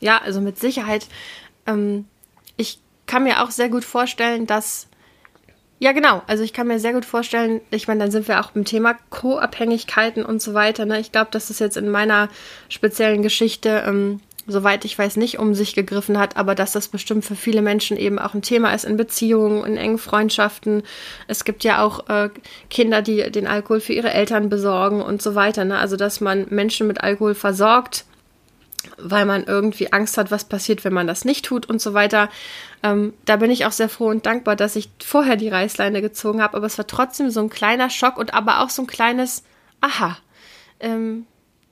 [0.00, 1.08] Ja, also mit Sicherheit.
[1.66, 2.06] Ähm,
[2.56, 4.88] ich kann mir auch sehr gut vorstellen, dass
[5.78, 6.22] ja, genau.
[6.26, 8.96] Also ich kann mir sehr gut vorstellen, ich meine, dann sind wir auch beim Thema
[9.10, 10.86] Co-Abhängigkeiten und so weiter.
[10.86, 11.00] Ne?
[11.00, 12.30] Ich glaube, dass das jetzt in meiner
[12.70, 17.26] speziellen Geschichte, ähm, soweit ich weiß, nicht um sich gegriffen hat, aber dass das bestimmt
[17.26, 20.82] für viele Menschen eben auch ein Thema ist in Beziehungen, in engen Freundschaften.
[21.26, 22.30] Es gibt ja auch äh,
[22.70, 25.66] Kinder, die den Alkohol für ihre Eltern besorgen und so weiter.
[25.66, 25.76] Ne?
[25.76, 28.06] Also dass man Menschen mit Alkohol versorgt
[28.98, 32.28] weil man irgendwie Angst hat, was passiert, wenn man das nicht tut und so weiter.
[32.82, 36.42] Ähm, da bin ich auch sehr froh und dankbar, dass ich vorher die Reißleine gezogen
[36.42, 39.42] habe, aber es war trotzdem so ein kleiner Schock und aber auch so ein kleines
[39.80, 40.18] Aha.
[40.80, 41.26] Ähm,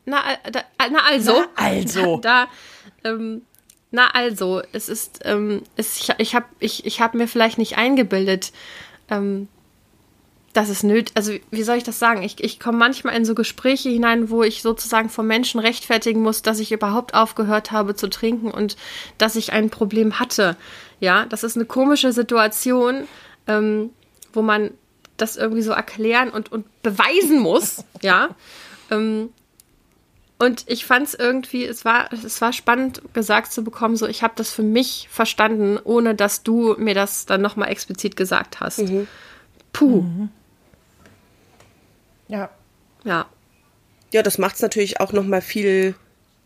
[0.05, 1.33] na, da, na also.
[1.33, 2.19] Na also.
[2.19, 2.49] Da,
[3.03, 3.43] da ähm,
[3.91, 7.79] na also, es ist, ähm, es, ich, ich habe ich, ich hab mir vielleicht nicht
[7.79, 8.53] eingebildet,
[9.09, 9.49] ähm,
[10.55, 11.13] das ist nötig.
[11.17, 12.23] Also, wie soll ich das sagen?
[12.23, 16.43] Ich, ich komme manchmal in so Gespräche hinein, wo ich sozusagen vom Menschen rechtfertigen muss,
[16.43, 18.77] dass ich überhaupt aufgehört habe zu trinken und
[19.19, 20.57] dass ich ein Problem hatte.
[21.01, 23.09] Ja, das ist eine komische Situation,
[23.49, 23.91] ähm,
[24.33, 24.71] wo man
[25.17, 27.85] das irgendwie so erklären und, und beweisen muss.
[28.01, 28.29] ja.
[28.93, 29.31] Ähm,
[30.39, 34.23] und ich fand es irgendwie, es war, es war spannend gesagt zu bekommen, so ich
[34.23, 38.79] habe das für mich verstanden, ohne dass du mir das dann nochmal explizit gesagt hast.
[38.79, 39.09] Mhm.
[39.73, 40.03] Puh.
[40.03, 40.29] Mhm.
[42.29, 42.51] Ja.
[43.05, 43.27] Ja.
[44.13, 45.95] Ja, das macht es natürlich auch noch mal viel,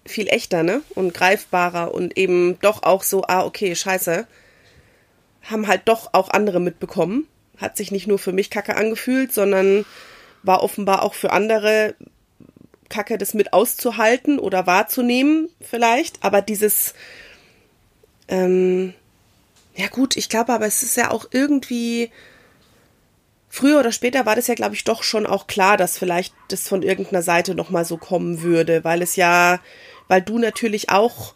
[0.06, 0.82] viel echter, ne?
[0.94, 4.26] Und greifbarer und eben doch auch so, ah, okay, scheiße.
[5.42, 7.26] Haben halt doch auch andere mitbekommen.
[7.58, 9.84] Hat sich nicht nur für mich kacke angefühlt, sondern
[10.42, 11.94] war offenbar auch für andere
[12.88, 16.24] kacke, das mit auszuhalten oder wahrzunehmen, vielleicht.
[16.24, 16.94] Aber dieses,
[18.28, 18.94] ähm,
[19.74, 22.10] ja gut, ich glaube aber, es ist ja auch irgendwie,
[23.58, 26.68] früher oder später war das ja, glaube ich, doch schon auch klar, dass vielleicht das
[26.68, 29.58] von irgendeiner Seite nochmal so kommen würde, weil es ja,
[30.06, 31.34] weil du natürlich auch,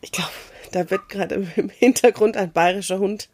[0.00, 0.30] ich glaube,
[0.72, 3.28] da wird gerade im Hintergrund ein bayerischer Hund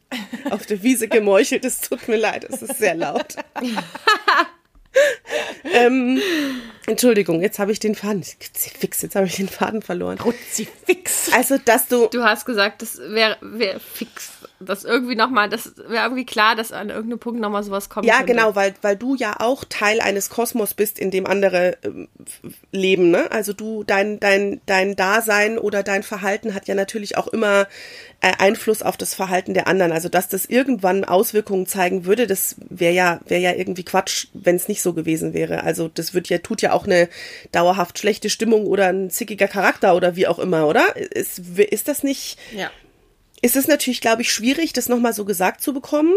[0.50, 1.64] auf der Wiese gemeuchelt.
[1.64, 3.36] Es tut mir leid, es ist sehr laut.
[5.72, 6.20] ähm,
[6.86, 8.22] Entschuldigung, jetzt habe ich den Faden.
[8.22, 10.18] Fix, jetzt habe ich den Faden verloren.
[10.18, 11.32] Kruzifix.
[11.32, 12.08] Also, dass du.
[12.08, 14.30] Du hast gesagt, das wäre wär fix.
[14.60, 18.06] Das irgendwie nochmal, das wäre irgendwie klar, dass an irgendeinem Punkt nochmal sowas kommt.
[18.06, 18.32] Ja, könnte.
[18.32, 22.06] genau, weil, weil du ja auch Teil eines Kosmos bist, in dem andere äh,
[22.70, 23.30] leben, ne?
[23.32, 27.66] Also du, dein, dein, dein Dasein oder dein Verhalten hat ja natürlich auch immer
[28.20, 29.92] äh, Einfluss auf das Verhalten der anderen.
[29.92, 34.56] Also dass das irgendwann Auswirkungen zeigen würde, das wäre ja, wäre ja irgendwie Quatsch, wenn
[34.56, 35.64] es nicht so gewesen wäre.
[35.64, 37.08] Also das wird ja, tut ja auch eine
[37.50, 40.96] dauerhaft schlechte Stimmung oder ein zickiger Charakter oder wie auch immer, oder?
[40.96, 42.38] Ist, ist das nicht?
[42.54, 42.70] Ja.
[43.44, 46.14] Ist es natürlich, glaube ich, schwierig, das nochmal so gesagt zu bekommen.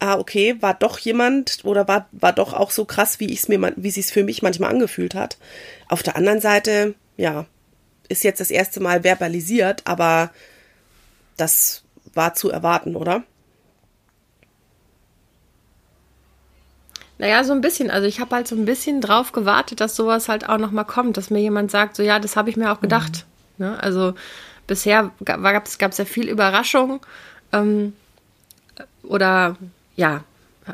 [0.00, 3.48] Ah, okay, war doch jemand oder war, war doch auch so krass, wie ich es
[3.48, 5.38] mir, wie es für mich manchmal angefühlt hat.
[5.88, 7.46] Auf der anderen Seite, ja,
[8.08, 10.32] ist jetzt das erste Mal verbalisiert, aber
[11.36, 13.22] das war zu erwarten, oder?
[17.18, 17.88] Naja, so ein bisschen.
[17.88, 21.18] Also ich habe halt so ein bisschen drauf gewartet, dass sowas halt auch nochmal kommt,
[21.18, 23.26] dass mir jemand sagt, so ja, das habe ich mir auch gedacht.
[23.58, 23.66] Mhm.
[23.66, 23.80] Ne?
[23.80, 24.14] Also
[24.66, 27.00] bisher gab es ja viel Überraschung
[27.52, 27.92] ähm,
[29.02, 29.56] oder
[29.94, 30.24] ja,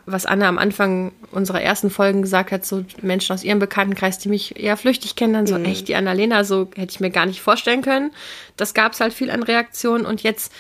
[0.07, 4.29] was Anna am Anfang unserer ersten Folgen gesagt hat, so Menschen aus ihrem Bekanntenkreis, die
[4.29, 5.67] mich eher flüchtig kennen, dann so, mhm.
[5.67, 8.11] echt, die Annalena, so hätte ich mir gar nicht vorstellen können.
[8.57, 10.53] Das gab es halt viel an Reaktionen und jetzt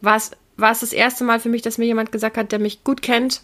[0.00, 2.58] war es, war es das erste Mal für mich, dass mir jemand gesagt hat, der
[2.58, 3.42] mich gut kennt.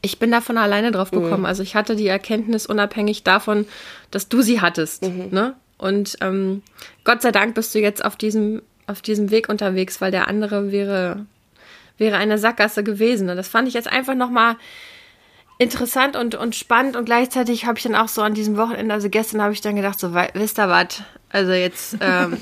[0.00, 1.22] Ich bin davon alleine drauf mhm.
[1.22, 1.40] gekommen.
[1.40, 1.46] Mhm.
[1.46, 3.66] Also ich hatte die Erkenntnis unabhängig davon,
[4.10, 5.02] dass du sie hattest.
[5.02, 5.28] Mhm.
[5.30, 5.56] Ne?
[5.78, 6.62] Und ähm,
[7.04, 10.72] Gott sei Dank bist du jetzt auf diesem, auf diesem Weg unterwegs, weil der andere
[10.72, 11.26] wäre
[11.98, 13.28] wäre eine Sackgasse gewesen.
[13.28, 14.56] Und das fand ich jetzt einfach nochmal
[15.58, 16.96] interessant und, und spannend.
[16.96, 19.76] Und gleichzeitig habe ich dann auch so an diesem Wochenende, also gestern habe ich dann
[19.76, 22.38] gedacht, so, wisst ihr was, also jetzt, ähm,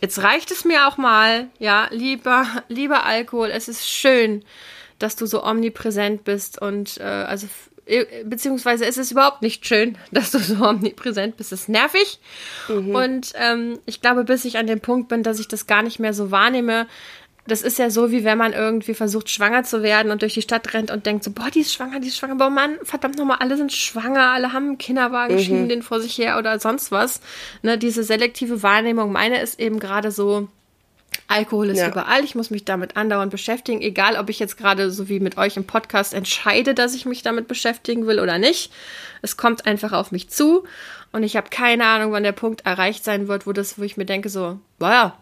[0.00, 4.44] jetzt reicht es mir auch mal, ja, lieber, lieber Alkohol, es ist schön,
[4.98, 6.60] dass du so omnipräsent bist.
[6.60, 7.46] Und äh, also
[7.86, 11.52] äh, beziehungsweise ist es überhaupt nicht schön, dass du so omnipräsent bist.
[11.52, 12.18] Es ist nervig.
[12.68, 12.94] Mhm.
[12.94, 15.98] Und ähm, ich glaube, bis ich an dem Punkt bin, dass ich das gar nicht
[15.98, 16.86] mehr so wahrnehme,
[17.48, 20.42] das ist ja so, wie wenn man irgendwie versucht, schwanger zu werden und durch die
[20.42, 22.34] Stadt rennt und denkt so, boah, die ist schwanger, die ist schwanger.
[22.34, 25.40] Boah, Mann, verdammt nochmal, alle sind schwanger, alle haben einen Kinderwagen, mhm.
[25.40, 27.20] schieben den vor sich her oder sonst was.
[27.62, 30.48] Ne, diese selektive Wahrnehmung, meine ist eben gerade so,
[31.28, 31.88] Alkohol ist ja.
[31.88, 35.38] überall, ich muss mich damit andauernd beschäftigen, egal ob ich jetzt gerade so wie mit
[35.38, 38.72] euch im Podcast entscheide, dass ich mich damit beschäftigen will oder nicht.
[39.22, 40.64] Es kommt einfach auf mich zu
[41.12, 43.96] und ich habe keine Ahnung, wann der Punkt erreicht sein wird, wo das, wo ich
[43.96, 45.16] mir denke so, naja,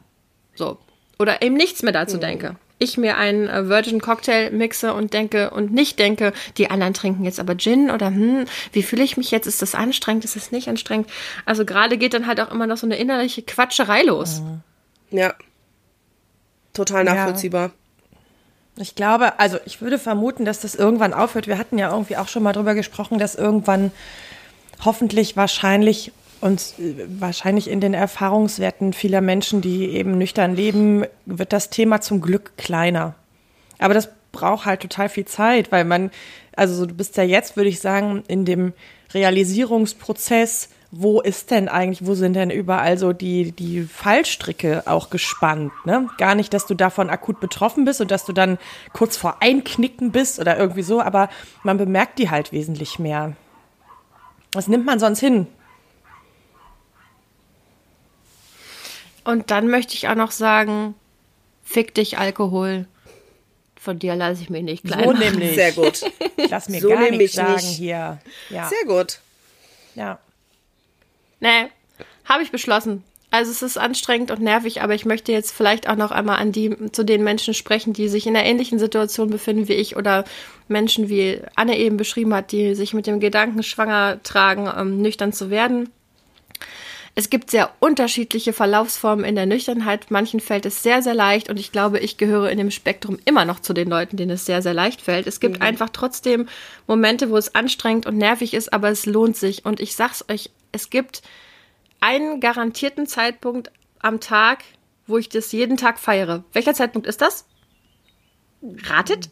[0.54, 0.78] so
[1.18, 2.20] oder eben nichts mehr dazu mhm.
[2.20, 2.56] denke.
[2.78, 7.24] Ich mir einen äh, Virgin Cocktail mixe und denke und nicht denke, die anderen trinken
[7.24, 9.46] jetzt aber Gin oder hm, wie fühle ich mich jetzt?
[9.46, 10.24] Ist das anstrengend?
[10.24, 11.08] Ist das nicht anstrengend?
[11.46, 14.42] Also gerade geht dann halt auch immer noch so eine innerliche Quatscherei los.
[15.10, 15.34] Ja.
[16.74, 17.68] Total nachvollziehbar.
[17.68, 17.72] Ja.
[18.76, 21.46] Ich glaube, also ich würde vermuten, dass das irgendwann aufhört.
[21.46, 23.92] Wir hatten ja irgendwie auch schon mal drüber gesprochen, dass irgendwann
[24.84, 31.52] hoffentlich wahrscheinlich und äh, wahrscheinlich in den Erfahrungswerten vieler Menschen, die eben nüchtern leben, wird
[31.52, 33.14] das Thema zum Glück kleiner.
[33.78, 36.10] Aber das braucht halt total viel Zeit, weil man,
[36.54, 38.72] also du bist ja jetzt, würde ich sagen, in dem
[39.14, 45.72] Realisierungsprozess wo ist denn eigentlich, wo sind denn überall so die, die Fallstricke auch gespannt,
[45.84, 46.08] ne?
[46.18, 48.58] Gar nicht, dass du davon akut betroffen bist und dass du dann
[48.92, 51.28] kurz vor Einknicken bist oder irgendwie so, aber
[51.62, 53.32] man bemerkt die halt wesentlich mehr.
[54.52, 55.46] Was nimmt man sonst hin?
[59.24, 60.94] Und dann möchte ich auch noch sagen,
[61.62, 62.86] fick dich Alkohol.
[63.76, 65.04] Von dir lasse ich mich nicht klein.
[65.04, 65.54] So nämlich.
[65.54, 66.02] Sehr gut.
[66.50, 67.64] Lass mir so gar nichts sagen nicht.
[67.64, 68.18] hier.
[68.50, 68.68] Ja.
[68.68, 69.20] Sehr gut.
[69.94, 70.18] Ja.
[71.44, 71.68] Nee,
[72.24, 73.04] habe ich beschlossen.
[73.30, 76.52] Also es ist anstrengend und nervig, aber ich möchte jetzt vielleicht auch noch einmal an
[76.52, 80.24] die zu den Menschen sprechen, die sich in einer ähnlichen Situation befinden wie ich oder
[80.68, 85.34] Menschen, wie Anne eben beschrieben hat, die sich mit dem Gedanken schwanger tragen, ähm, nüchtern
[85.34, 85.90] zu werden.
[87.14, 90.10] Es gibt sehr unterschiedliche Verlaufsformen in der Nüchternheit.
[90.10, 93.44] Manchen fällt es sehr, sehr leicht und ich glaube, ich gehöre in dem Spektrum immer
[93.44, 95.26] noch zu den Leuten, denen es sehr, sehr leicht fällt.
[95.26, 95.62] Es gibt mhm.
[95.62, 96.48] einfach trotzdem
[96.86, 99.66] Momente, wo es anstrengend und nervig ist, aber es lohnt sich.
[99.66, 101.22] Und ich sag's euch es gibt
[102.00, 104.64] einen garantierten Zeitpunkt am Tag,
[105.06, 106.44] wo ich das jeden Tag feiere.
[106.52, 107.46] Welcher Zeitpunkt ist das?
[108.62, 109.30] Ratet?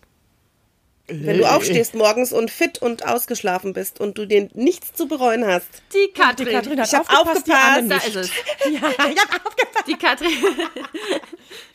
[1.09, 5.45] Wenn du aufstehst morgens und fit und ausgeschlafen bist und du dir nichts zu bereuen
[5.45, 5.67] hast.
[5.93, 6.47] Die Katrin.
[6.47, 7.91] Die Katrin hat ich habe aufgepasst.
[7.91, 8.31] Da ist es.
[8.71, 9.87] Ja, ich habe aufgepasst.
[9.89, 10.31] Die Katrin.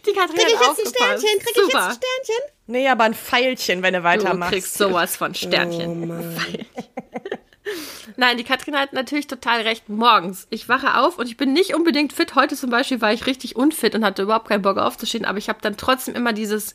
[0.06, 1.40] Die Katrin krieg ich jetzt ein Sternchen?
[1.40, 1.68] Krieg Super.
[1.68, 2.52] ich jetzt ein Sternchen?
[2.68, 4.54] Nee, aber ein Pfeilchen, wenn du weitermachst.
[4.54, 6.10] Du kriegst sowas von Sternchen.
[6.77, 6.77] Oh
[8.18, 9.90] Nein, die Katrin hat natürlich total recht.
[9.90, 10.48] Morgens.
[10.50, 12.36] Ich wache auf und ich bin nicht unbedingt fit.
[12.36, 15.50] Heute zum Beispiel war ich richtig unfit und hatte überhaupt keinen Bock aufzustehen, aber ich
[15.50, 16.74] habe dann trotzdem immer dieses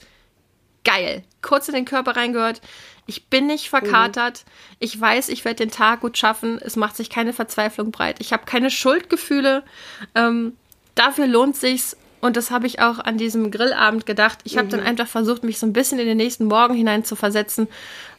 [0.84, 2.60] geil, kurz in den Körper reingehört.
[3.06, 4.44] Ich bin nicht verkatert.
[4.44, 4.76] Mhm.
[4.78, 6.60] Ich weiß, ich werde den Tag gut schaffen.
[6.62, 8.16] Es macht sich keine Verzweiflung breit.
[8.20, 9.64] Ich habe keine Schuldgefühle.
[10.14, 10.56] Ähm,
[10.94, 11.96] dafür lohnt sich's.
[12.20, 14.38] Und das habe ich auch an diesem Grillabend gedacht.
[14.44, 14.70] Ich habe mhm.
[14.70, 17.66] dann einfach versucht, mich so ein bisschen in den nächsten Morgen hinein zu versetzen,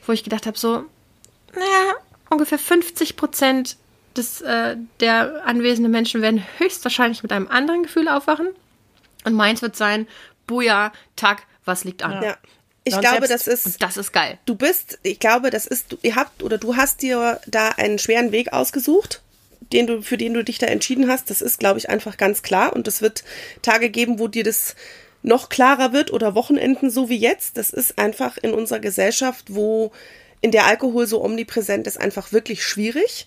[0.05, 0.83] wo ich gedacht habe, so,
[1.53, 1.95] naja,
[2.33, 3.77] ungefähr 50 Prozent
[4.17, 8.47] des, äh, der anwesenden Menschen werden höchstwahrscheinlich mit einem anderen Gefühl aufwachen.
[9.23, 10.07] Und meins wird sein,
[10.47, 12.21] Buja, Tag, was liegt an?
[12.21, 12.37] Ja.
[12.83, 13.81] Ich glaube, das ist.
[13.81, 14.37] Das ist geil.
[14.45, 18.33] Du bist, ich glaube, das ist, ihr habt oder du hast dir da einen schweren
[18.33, 19.21] Weg ausgesucht,
[19.71, 21.29] den du, für den du dich da entschieden hast.
[21.29, 22.73] Das ist, glaube ich, einfach ganz klar.
[22.73, 23.23] Und es wird
[23.61, 24.75] Tage geben, wo dir das
[25.21, 27.57] noch klarer wird oder Wochenenden so wie jetzt.
[27.57, 29.93] Das ist einfach in unserer Gesellschaft, wo
[30.43, 33.25] in der Alkohol so omnipräsent ist, einfach wirklich schwierig.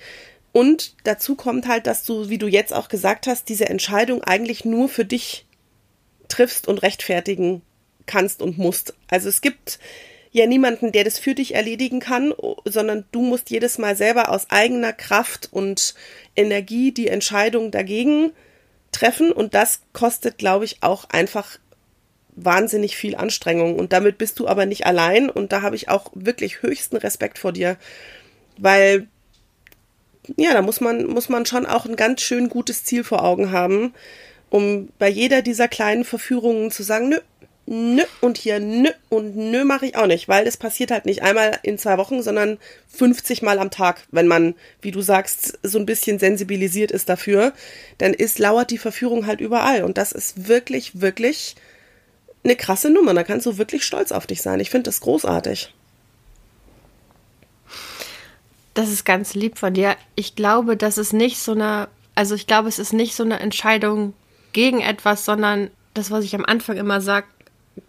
[0.53, 4.67] Und dazu kommt halt, dass du, wie du jetzt auch gesagt hast, diese Entscheidung eigentlich
[4.67, 5.47] nur für dich
[6.29, 7.63] triffst und rechtfertigen
[8.05, 8.95] kannst und musst.
[9.09, 9.79] Also es gibt
[10.31, 12.35] ja niemanden, der das für dich erledigen kann,
[12.67, 15.95] sondern du musst jedes Mal selber aus eigener Kraft und
[16.37, 18.33] Energie die Entscheidung dagegen
[18.93, 19.33] treffen.
[19.33, 21.59] Und das kostet, glaube ich, auch einfach
[22.37, 23.77] wahnsinnig viel Anstrengung.
[23.77, 25.29] Und damit bist du aber nicht allein.
[25.29, 27.77] Und da habe ich auch wirklich höchsten Respekt vor dir,
[28.59, 29.09] weil
[30.37, 33.53] ja, da muss man muss man schon auch ein ganz schön gutes Ziel vor Augen
[33.53, 33.95] haben,
[34.51, 37.21] um bei jeder dieser kleinen Verführungen zu sagen, nö,
[37.67, 41.23] nö und hier nö und nö mache ich auch nicht, weil das passiert halt nicht
[41.23, 45.79] einmal in zwei Wochen, sondern 50 Mal am Tag, wenn man, wie du sagst, so
[45.79, 47.53] ein bisschen sensibilisiert ist dafür,
[47.99, 49.85] dann ist lauert die Verführung halt überall.
[49.85, 51.57] Und das ist wirklich wirklich
[52.47, 53.15] eine krasse Nummer.
[53.15, 54.61] Da kannst du wirklich stolz auf dich sein.
[54.61, 55.73] Ich finde das großartig.
[58.75, 59.97] Das ist ganz lieb von dir.
[60.17, 63.41] Ich glaube, das ist nicht so eine, also ich glaube, es ist nicht so eine
[63.41, 64.13] Entscheidung
[64.53, 67.27] gegen etwas, sondern das, was ich am Anfang immer sage,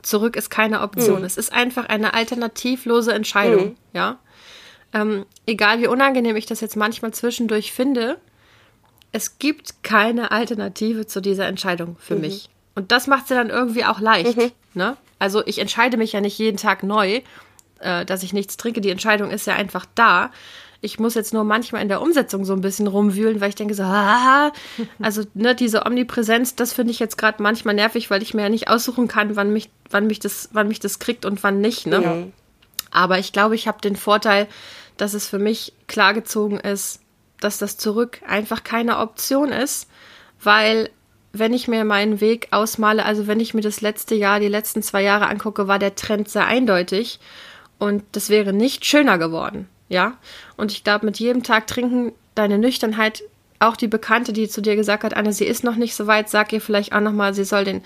[0.01, 1.19] zurück ist keine Option.
[1.19, 1.25] Mhm.
[1.25, 3.75] Es ist einfach eine alternativlose Entscheidung, mhm.
[3.93, 4.19] ja.
[4.93, 8.17] Ähm, egal wie unangenehm ich das jetzt manchmal zwischendurch finde,
[9.11, 12.21] es gibt keine Alternative zu dieser Entscheidung für mhm.
[12.21, 12.49] mich.
[12.77, 14.37] Und das macht sie dann irgendwie auch leicht.
[14.37, 14.51] Mhm.
[14.75, 14.97] Ne?
[15.17, 17.21] Also ich entscheide mich ja nicht jeden Tag neu,
[17.79, 18.81] äh, dass ich nichts trinke.
[18.81, 20.29] Die Entscheidung ist ja einfach da.
[20.79, 23.73] Ich muss jetzt nur manchmal in der Umsetzung so ein bisschen rumwühlen, weil ich denke
[23.73, 24.51] so, ah,
[25.01, 28.49] also ne, diese Omnipräsenz, das finde ich jetzt gerade manchmal nervig, weil ich mir ja
[28.49, 31.87] nicht aussuchen kann, wann mich, wann mich das, wann mich das kriegt und wann nicht.
[31.87, 32.03] Ne?
[32.03, 32.27] Ja.
[32.91, 34.47] Aber ich glaube, ich habe den Vorteil,
[34.97, 37.01] dass es für mich klargezogen ist,
[37.39, 39.89] dass das Zurück einfach keine Option ist,
[40.43, 40.91] weil
[41.39, 44.81] wenn ich mir meinen Weg ausmale, also wenn ich mir das letzte Jahr, die letzten
[44.81, 47.19] zwei Jahre angucke, war der Trend sehr eindeutig
[47.79, 50.17] und das wäre nicht schöner geworden, ja.
[50.55, 53.23] Und ich glaube, mit jedem Tag trinken deine Nüchternheit,
[53.59, 56.29] auch die Bekannte, die zu dir gesagt hat, Anne, sie ist noch nicht so weit,
[56.29, 57.81] sag ihr vielleicht auch nochmal, sie soll den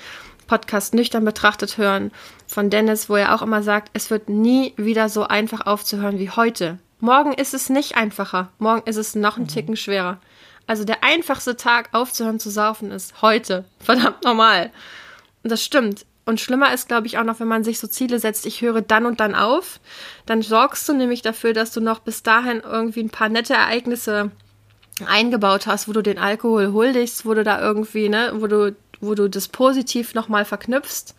[0.48, 2.12] Podcast nüchtern betrachtet hören
[2.46, 6.30] von Dennis, wo er auch immer sagt, es wird nie wieder so einfach aufzuhören wie
[6.30, 6.78] heute.
[7.00, 9.48] Morgen ist es nicht einfacher, morgen ist es noch ein mhm.
[9.48, 10.20] Ticken schwerer.
[10.72, 13.66] Also der einfachste Tag aufzuhören zu saufen ist heute.
[13.82, 14.72] Verdammt normal.
[15.44, 16.06] Und das stimmt.
[16.24, 18.82] Und schlimmer ist, glaube ich, auch noch, wenn man sich so Ziele setzt, ich höre
[18.82, 19.82] dann und dann auf,
[20.26, 24.32] dann sorgst du nämlich dafür, dass du noch bis dahin irgendwie ein paar nette Ereignisse
[25.06, 29.14] eingebaut hast, wo du den Alkohol huldigst, wo du da irgendwie, ne, wo du, wo
[29.14, 31.16] du das positiv nochmal verknüpfst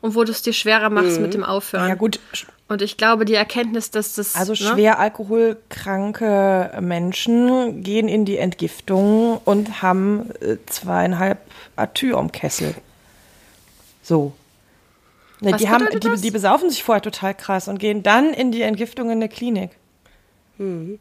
[0.00, 1.22] und wo du es dir schwerer machst mhm.
[1.22, 1.88] mit dem Aufhören.
[1.88, 2.20] Ja, gut.
[2.68, 4.36] Und ich glaube, die Erkenntnis, dass das.
[4.36, 4.58] Also ne?
[4.58, 11.38] schwer alkoholkranke Menschen gehen in die Entgiftung und haben äh, zweieinhalb
[11.76, 12.74] Atü am Kessel.
[14.02, 14.32] So.
[15.40, 18.60] Ne, die, haben, die, die, besaufen sich vorher total krass und gehen dann in die
[18.60, 19.70] Entgiftung in eine Klinik.
[20.58, 20.98] Mhm.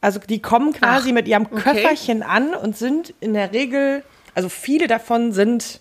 [0.00, 1.60] Also die kommen quasi Ach, mit ihrem okay.
[1.60, 5.80] Köfferchen an und sind in der Regel, also viele davon sind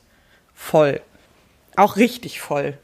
[0.54, 1.00] voll.
[1.80, 2.78] Auch richtig voll.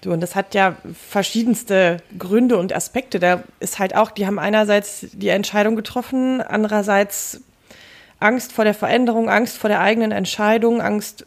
[0.00, 0.76] Du, und das hat ja
[1.08, 3.18] verschiedenste Gründe und Aspekte.
[3.18, 7.40] Da ist halt auch, die haben einerseits die Entscheidung getroffen, andererseits
[8.20, 11.26] Angst vor der Veränderung, Angst vor der eigenen Entscheidung, Angst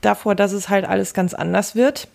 [0.00, 2.08] davor, dass es halt alles ganz anders wird.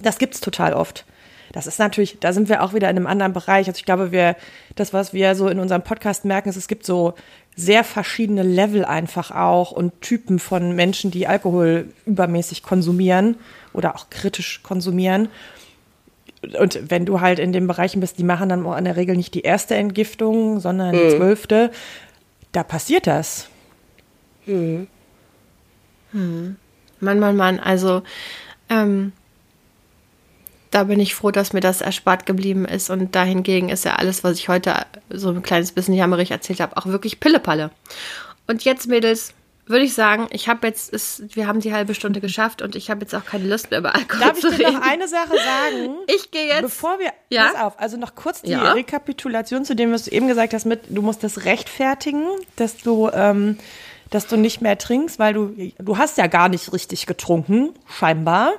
[0.00, 1.04] Das gibt's total oft.
[1.52, 3.68] Das ist natürlich, da sind wir auch wieder in einem anderen Bereich.
[3.68, 4.36] Also ich glaube, wir,
[4.74, 7.12] das, was wir so in unserem Podcast merken, ist, es gibt so
[7.56, 13.36] sehr verschiedene Level einfach auch und Typen von Menschen, die Alkohol übermäßig konsumieren
[13.72, 15.28] oder auch kritisch konsumieren.
[16.60, 19.16] Und wenn du halt in den Bereichen bist, die machen dann auch in der Regel
[19.16, 21.16] nicht die erste Entgiftung, sondern die mhm.
[21.16, 21.70] zwölfte,
[22.52, 23.48] da passiert das.
[24.44, 24.86] Hm.
[26.12, 26.56] Hm.
[27.00, 28.02] Mann, Mann, Mann, also
[28.68, 29.12] ähm,
[30.76, 32.90] da bin ich froh, dass mir das erspart geblieben ist.
[32.90, 34.74] Und dahingegen ist ja alles, was ich heute
[35.08, 37.70] so ein kleines bisschen jammerig erzählt habe, auch wirklich Pillepalle.
[38.46, 39.32] Und jetzt, Mädels,
[39.64, 42.90] würde ich sagen, ich habe jetzt, ist, wir haben die halbe Stunde geschafft und ich
[42.90, 44.64] habe jetzt auch keine Lust mehr über Alkohol Darf zu reden.
[44.64, 45.96] Darf ich dir noch eine Sache sagen?
[46.14, 46.60] Ich gehe jetzt.
[46.60, 47.52] Bevor wir, ja?
[47.52, 48.72] pass auf, also noch kurz die ja?
[48.72, 52.22] Rekapitulation zu dem, was du eben gesagt hast mit, du musst das rechtfertigen,
[52.56, 53.56] dass du, ähm,
[54.10, 58.52] dass du nicht mehr trinkst, weil du, du hast ja gar nicht richtig getrunken, scheinbar.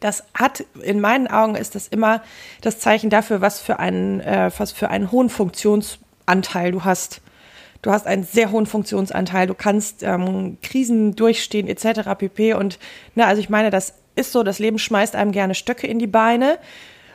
[0.00, 2.22] Das hat, in meinen Augen ist das immer
[2.60, 7.20] das Zeichen dafür, was für einen, äh, was für einen hohen Funktionsanteil du hast.
[7.82, 12.16] Du hast einen sehr hohen Funktionsanteil, du kannst ähm, Krisen durchstehen etc.
[12.18, 12.54] pp.
[12.54, 12.78] Und
[13.14, 16.08] na, also ich meine, das ist so, das Leben schmeißt einem gerne Stöcke in die
[16.08, 16.58] Beine.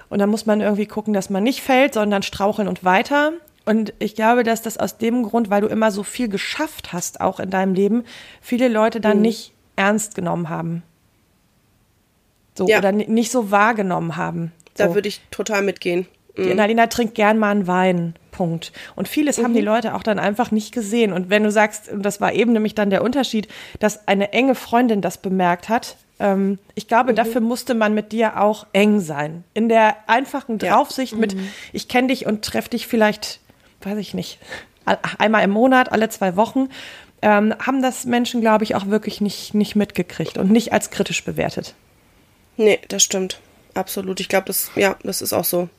[0.09, 3.33] Und dann muss man irgendwie gucken, dass man nicht fällt, sondern straucheln und weiter.
[3.65, 7.21] Und ich glaube, dass das aus dem Grund, weil du immer so viel geschafft hast,
[7.21, 8.03] auch in deinem Leben,
[8.41, 9.23] viele Leute dann mhm.
[9.23, 10.83] nicht ernst genommen haben.
[12.57, 12.79] So, ja.
[12.79, 14.51] oder nicht so wahrgenommen haben.
[14.77, 14.85] So.
[14.85, 16.07] Da würde ich total mitgehen.
[16.37, 16.51] Die mhm.
[16.51, 18.15] Annalena trinkt gern mal einen Wein.
[18.33, 18.73] Punkt.
[18.95, 19.43] Und vieles mhm.
[19.43, 19.67] haben die mhm.
[19.67, 21.13] Leute auch dann einfach nicht gesehen.
[21.13, 23.47] Und wenn du sagst, und das war eben nämlich dann der Unterschied,
[23.79, 27.15] dass eine enge Freundin das bemerkt hat, ähm, ich glaube, mhm.
[27.15, 29.45] dafür musste man mit dir auch eng sein.
[29.53, 31.19] In der einfachen Draufsicht ja.
[31.19, 31.47] mit, mhm.
[31.71, 33.39] ich kenne dich und treffe dich vielleicht,
[33.81, 34.39] weiß ich nicht,
[35.17, 36.69] einmal im Monat, alle zwei Wochen,
[37.21, 41.23] ähm, haben das Menschen, glaube ich, auch wirklich nicht, nicht mitgekriegt und nicht als kritisch
[41.23, 41.73] bewertet.
[42.57, 43.39] Nee, das stimmt.
[43.73, 44.19] Absolut.
[44.19, 45.69] Ich glaube, das, ja, das ist auch so.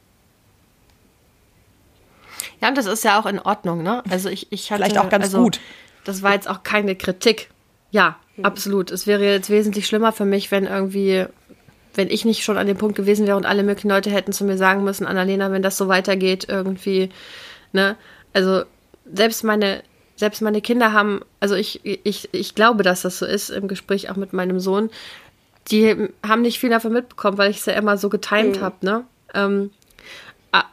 [2.60, 4.02] Ja, und das ist ja auch in Ordnung, ne?
[4.08, 5.60] Also ich, ich hatte, Vielleicht auch ganz also, gut.
[6.04, 7.50] Das war jetzt auch keine Kritik.
[7.90, 8.44] Ja, mhm.
[8.44, 8.90] absolut.
[8.90, 11.26] Es wäre jetzt wesentlich schlimmer für mich, wenn irgendwie,
[11.94, 14.44] wenn ich nicht schon an dem Punkt gewesen wäre und alle möglichen Leute hätten zu
[14.44, 17.10] mir sagen müssen, Annalena, wenn das so weitergeht, irgendwie,
[17.72, 17.96] ne?
[18.32, 18.64] Also
[19.12, 19.82] selbst meine,
[20.16, 24.10] selbst meine Kinder haben, also ich, ich, ich glaube, dass das so ist im Gespräch
[24.10, 24.90] auch mit meinem Sohn,
[25.68, 28.60] die haben nicht viel davon mitbekommen, weil ich es ja immer so getimed mhm.
[28.62, 29.04] habe, ne?
[29.34, 29.70] Ähm,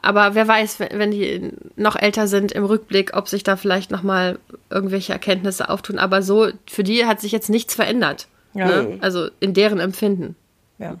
[0.00, 4.04] aber wer weiß, wenn die noch älter sind im Rückblick, ob sich da vielleicht noch
[4.04, 4.38] mal
[4.70, 5.98] irgendwelche Erkenntnisse auftun.
[5.98, 8.28] Aber so, für die hat sich jetzt nichts verändert.
[8.54, 8.66] Ja.
[8.66, 8.98] Ne?
[9.00, 10.36] Also in deren Empfinden.
[10.78, 10.98] Ja.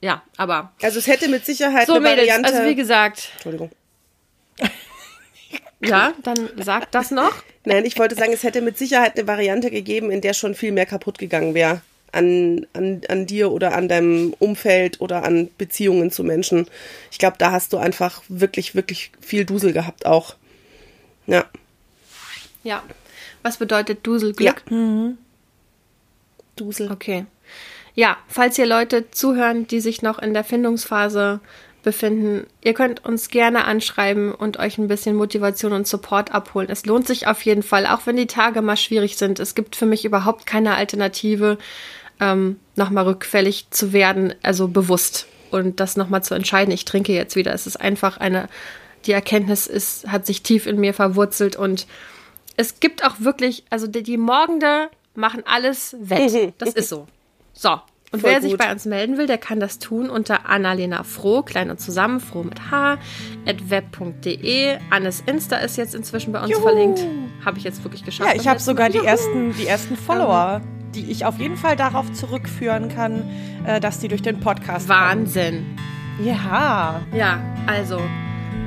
[0.00, 0.72] Ja, aber.
[0.82, 2.52] Also es hätte mit Sicherheit so, eine Mädels, Variante.
[2.52, 3.30] Also wie gesagt.
[3.34, 3.70] Entschuldigung.
[5.78, 7.34] Ja, dann sag das noch.
[7.66, 10.72] Nein, ich wollte sagen, es hätte mit Sicherheit eine Variante gegeben, in der schon viel
[10.72, 11.82] mehr kaputt gegangen wäre.
[12.16, 16.66] An, an, an dir oder an deinem Umfeld oder an Beziehungen zu Menschen.
[17.10, 20.34] Ich glaube, da hast du einfach wirklich, wirklich viel Dusel gehabt auch.
[21.26, 21.44] Ja.
[22.64, 22.82] Ja.
[23.42, 24.32] Was bedeutet Dusel?
[24.32, 24.64] Glück?
[24.68, 24.76] Ja.
[24.76, 25.18] Mhm.
[26.56, 26.90] Dusel.
[26.90, 27.26] Okay.
[27.94, 31.40] Ja, falls ihr Leute zuhören, die sich noch in der Findungsphase
[31.82, 36.68] befinden, ihr könnt uns gerne anschreiben und euch ein bisschen Motivation und Support abholen.
[36.68, 39.38] Es lohnt sich auf jeden Fall, auch wenn die Tage mal schwierig sind.
[39.38, 41.58] Es gibt für mich überhaupt keine Alternative,
[42.20, 46.72] ähm, nochmal rückfällig zu werden, also bewusst und das nochmal zu entscheiden.
[46.72, 47.52] Ich trinke jetzt wieder.
[47.52, 48.48] Es ist einfach eine,
[49.06, 51.86] die Erkenntnis ist, hat sich tief in mir verwurzelt und
[52.56, 56.54] es gibt auch wirklich, also die, die Morgende machen alles wett.
[56.58, 57.06] Das ist so.
[57.52, 57.80] So,
[58.12, 58.50] und Voll wer gut.
[58.50, 62.20] sich bei uns melden will, der kann das tun unter Annalena Froh, klein und zusammen,
[62.20, 62.98] froh mit H,
[63.46, 64.78] at web.de.
[64.90, 66.62] Annes Insta ist jetzt inzwischen bei uns Juhu.
[66.62, 67.04] verlinkt.
[67.44, 68.30] Habe ich jetzt wirklich geschafft.
[68.34, 70.60] Ja, ich habe sogar die ersten, die ersten Follower,
[70.96, 73.22] die ich auf jeden Fall darauf zurückführen kann,
[73.64, 75.76] äh, dass die durch den Podcast Wahnsinn.
[76.16, 76.26] Kommen.
[76.26, 77.00] Ja.
[77.14, 78.00] Ja, also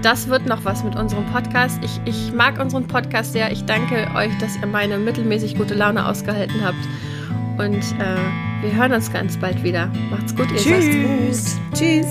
[0.02, 1.80] das wird noch was mit unserem Podcast.
[1.84, 3.52] Ich, ich mag unseren Podcast sehr.
[3.52, 6.78] Ich danke euch, dass ihr meine mittelmäßig gute Laune ausgehalten habt.
[7.58, 9.92] Und äh, wir hören uns ganz bald wieder.
[10.10, 11.60] Macht's gut, ihr Tschüss.
[11.74, 12.08] Tschüss.